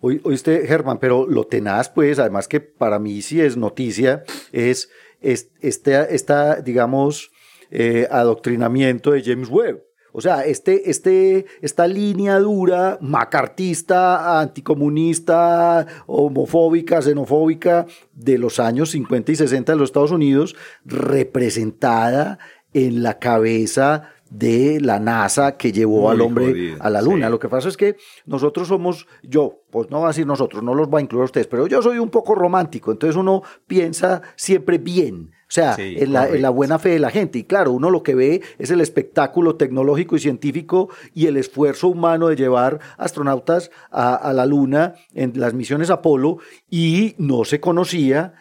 [0.00, 6.14] Oíste, Germán, pero lo tenaz, pues, además que para mí sí es noticia, es, este,
[6.14, 7.30] esta, digamos,
[7.70, 9.82] eh, adoctrinamiento de James Webb.
[10.12, 19.32] O sea, este, este, esta línea dura, macartista, anticomunista, homofóbica, xenofóbica de los años 50
[19.32, 22.38] y 60 de los Estados Unidos, representada
[22.72, 27.30] en la cabeza de la NASA que llevó al hombre a la luna.
[27.30, 27.96] Lo que pasa es que
[28.26, 31.26] nosotros somos, yo, pues no va a decir nosotros, no los va a incluir a
[31.26, 35.32] ustedes, pero yo soy un poco romántico, entonces uno piensa siempre bien.
[35.48, 37.38] O sea, en, la, buena fe de la gente.
[37.38, 41.88] Y claro, uno lo que ve es el espectáculo tecnológico y científico y el esfuerzo
[41.88, 46.36] humano de llevar astronautas a, la Luna en las misiones Apolo
[46.68, 48.34] y no se conocía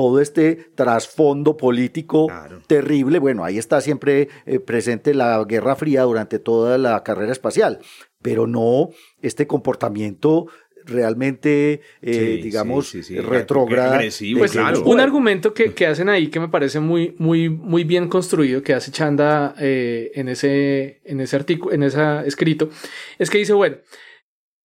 [0.00, 2.26] todo este trasfondo político
[2.66, 3.18] terrible.
[3.18, 7.80] Bueno, ahí está siempre eh, presente la Guerra Fría durante toda la carrera espacial,
[8.22, 8.88] pero no
[9.20, 10.46] este comportamiento
[10.86, 13.98] realmente, eh, digamos, retrógrado.
[14.38, 18.62] Pues, un argumento que, que, hacen ahí que me parece muy, muy, muy bien construido,
[18.62, 22.70] que hace Chanda eh, en ese, en ese artículo, en ese escrito,
[23.18, 23.76] es que dice, bueno,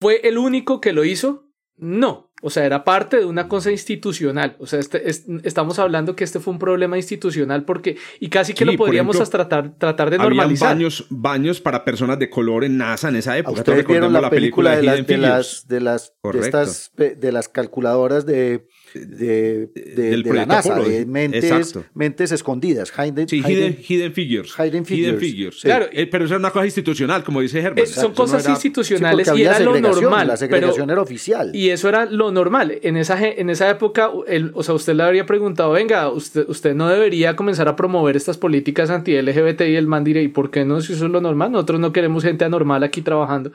[0.01, 1.51] ¿fue el único que lo hizo?
[1.76, 4.55] No, o sea, era parte de una cosa institucional.
[4.59, 5.03] O sea, este,
[5.45, 9.79] estamos hablando que este fue un problema institucional porque, y casi que lo podríamos tratar,
[9.79, 10.75] tratar de normalizar.
[10.75, 13.61] Baños, baños para personas de color en NASA en esa época.
[13.61, 18.27] Ustedes vieron la, película, de, las, de, las, de, las, de, estas, de las calculadoras
[18.27, 22.93] de, de, de, la NASA, de mentes, mentes escondidas.
[22.97, 24.55] Hidden, sí, hidden, figures.
[24.59, 25.61] Hidden figures.
[25.63, 27.89] Claro, eh, pero eso es una cosa institucional, como dice Herbert.
[27.89, 30.29] son cosas institucionales y era lo normal.
[30.29, 31.55] La segregación era oficial.
[31.55, 32.79] Y eso era lo normal.
[32.83, 36.75] En esa, en esa época, el, o sea, usted le habría preguntado, venga, usted, usted
[36.75, 40.65] no debería comenzar a promover estas políticas anti-LGBT y el man diré, ¿y por qué
[40.65, 40.81] no?
[40.81, 43.53] Si eso es lo normal, nosotros no queremos gente anormal aquí trabajando.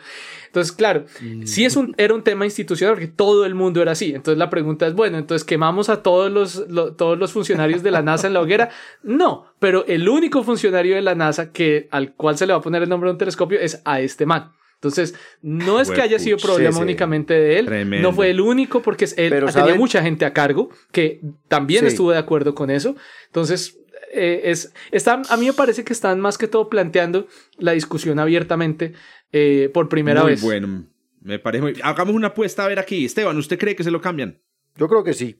[0.49, 1.45] Entonces, claro, mm.
[1.45, 4.13] sí es un, era un tema institucional porque todo el mundo era así.
[4.15, 6.65] Entonces la pregunta es, bueno, entonces quemamos a todos los,
[6.97, 8.69] todos los funcionarios de la NASA en la hoguera.
[9.03, 12.61] No, pero el único funcionario de la NASA que, al cual se le va a
[12.63, 14.51] poner el nombre de un telescopio es a este man.
[14.75, 19.09] Entonces, no es que haya sido problema únicamente de él, no fue el único porque
[19.17, 21.19] él tenía mucha gente a cargo que
[21.49, 22.95] también estuvo de acuerdo con eso.
[23.25, 23.77] Entonces,
[24.11, 27.27] eh, es, están, a mí me parece que están más que todo planteando
[27.57, 28.93] la discusión abiertamente
[29.31, 30.41] eh, por primera vez.
[30.41, 30.85] Muy bueno,
[31.21, 31.73] me parece muy...
[31.83, 33.05] Hagamos una apuesta a ver aquí.
[33.05, 34.39] Esteban, ¿usted cree que se lo cambian?
[34.77, 35.35] Yo creo que sí.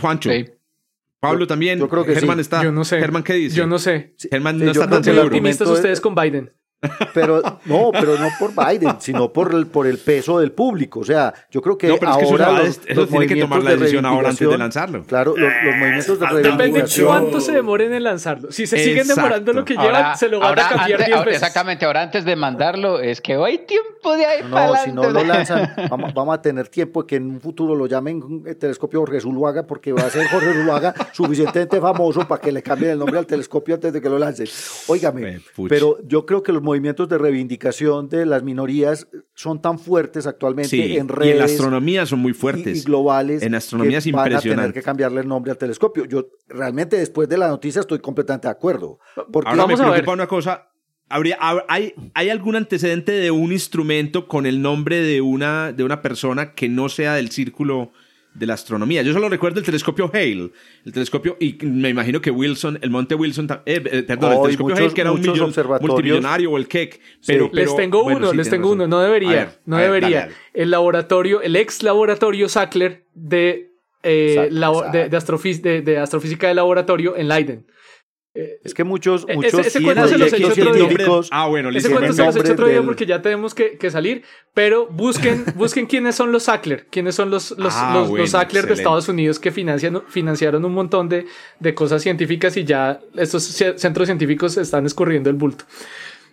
[0.00, 0.30] Juancho.
[1.20, 1.78] Pablo también.
[1.78, 2.62] Yo creo que Germán está.
[2.62, 2.98] Yo no sé.
[3.00, 3.56] Germán, ¿qué dice?
[3.56, 4.14] Yo no sé.
[4.30, 5.24] Germán no está tan seguro.
[5.26, 6.52] optimistas ustedes con Biden.
[7.12, 11.00] Pero no, pero no por Biden, sino por el, por el peso del público.
[11.00, 14.30] O sea, yo creo que ahora es que los, tiene que tomar la decisión ahora
[14.30, 15.04] antes de lanzarlo.
[15.04, 16.78] Claro, los, movimientos de reivindicación.
[16.78, 18.52] Depende cuánto se demoren en lanzarlo.
[18.52, 21.34] Si se siguen demorando lo que llevan, se lo van a cambiar 10 veces.
[21.34, 25.24] Exactamente, ahora antes de mandarlo es que hay tiempo de ahí No, si no lo
[25.24, 29.20] lanzan, vamos, vamos, a tener tiempo que en un futuro lo llamen el telescopio Jorge
[29.20, 33.18] Zuluaga porque va a ser Jorge Zuluaga suficientemente famoso para que le cambien el nombre
[33.18, 34.46] al telescopio antes de que lo lancen.
[34.86, 39.78] Óigame, pero yo creo que los movimientos de reivindicación indicación de las minorías son tan
[39.78, 41.28] fuertes actualmente en redes.
[41.28, 42.78] Y en la astronomía son muy fuertes.
[42.78, 43.42] Y, globales.
[43.42, 44.48] En astronomía es impresionante.
[44.50, 46.04] Van a tener que cambiarle el nombre al telescopio.
[46.04, 48.98] Yo realmente después de la noticia estoy completamente de acuerdo.
[49.32, 50.68] Porque Ahora vamos me preocupa una cosa.
[51.08, 51.38] Habría,
[51.68, 56.52] hay, ¿Hay algún antecedente de un instrumento con el nombre de una, de una persona
[56.52, 57.92] que no sea del círculo
[58.34, 59.02] de la astronomía.
[59.02, 60.50] Yo solo recuerdo el telescopio Hale,
[60.84, 64.76] el telescopio, y me imagino que Wilson, el monte Wilson, eh, eh, perdón, el telescopio
[64.76, 65.22] Hale, que era un
[65.80, 67.00] multimillonario, o el Keck.
[67.26, 70.28] Pero, les tengo uno, les tengo uno, no debería, no debería.
[70.54, 73.72] El laboratorio, el ex laboratorio Sackler de,
[74.02, 75.08] eh, de,
[75.82, 77.66] de, astrofísica de laboratorio en Leiden.
[78.34, 81.20] Eh, es que muchos, e-, muchos ese, cuento se los he hecho otro día.
[81.30, 83.90] Ah, bueno, ese cuento se los he hecho otro día porque ya tenemos que, que,
[83.90, 84.22] salir.
[84.54, 88.74] Pero busquen, busquen quiénes son los Sackler, quiénes son los, los, ah, los, Sackler de
[88.74, 91.26] Estados Unidos que financian, financiaron un montón de,
[91.58, 95.64] de cosas científicas y ya estos centros científicos están escurriendo el bulto.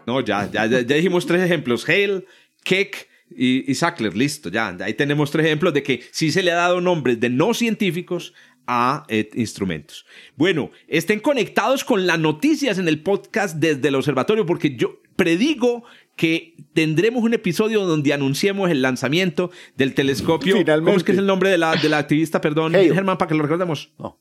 [0.06, 2.26] No, ya, ya, ya, dijimos tres ejemplos: Hale,
[2.64, 4.16] Keck y, y Sackler.
[4.16, 4.76] Listo, ya.
[4.82, 8.34] Ahí tenemos tres ejemplos de que sí se le ha dado nombres de no científicos
[8.68, 10.06] a eh, instrumentos.
[10.36, 15.84] Bueno, estén conectados con las noticias en el podcast desde el observatorio porque yo predigo
[16.16, 20.64] que tendremos un episodio donde anunciemos el lanzamiento del telescopio.
[20.66, 22.42] ¿Cómo es que es el nombre de la, de la activista?
[22.42, 23.92] Perdón, Germán, para que lo recordemos.
[23.98, 24.20] No.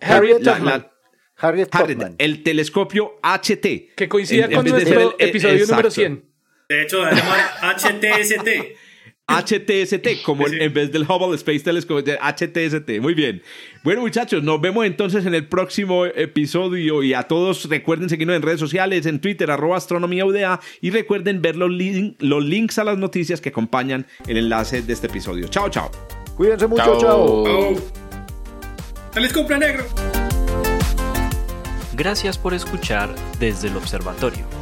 [0.00, 0.46] Harriet
[1.36, 3.94] Harriet, El telescopio HT.
[3.96, 6.24] Que coincida con nuestro episodio número 100.
[6.68, 7.36] De hecho, se llama
[7.76, 8.48] HTST.
[9.28, 13.00] HTST, como en vez del Hubble Space Telescope, HTST.
[13.00, 13.42] Muy bien.
[13.82, 17.02] Bueno, muchachos, nos vemos entonces en el próximo episodio.
[17.02, 20.60] Y a todos recuerden seguirnos en redes sociales, en Twitter, arroba astronomía UDA.
[20.80, 21.70] Y recuerden ver los,
[22.18, 25.48] los links a las noticias que acompañan el enlace de este episodio.
[25.48, 25.90] Chao, chao.
[26.36, 27.44] Cuídense mucho, chao.
[27.44, 27.76] chao.
[29.12, 29.84] ¡Feliz negro!
[31.94, 34.61] Gracias por escuchar desde el observatorio.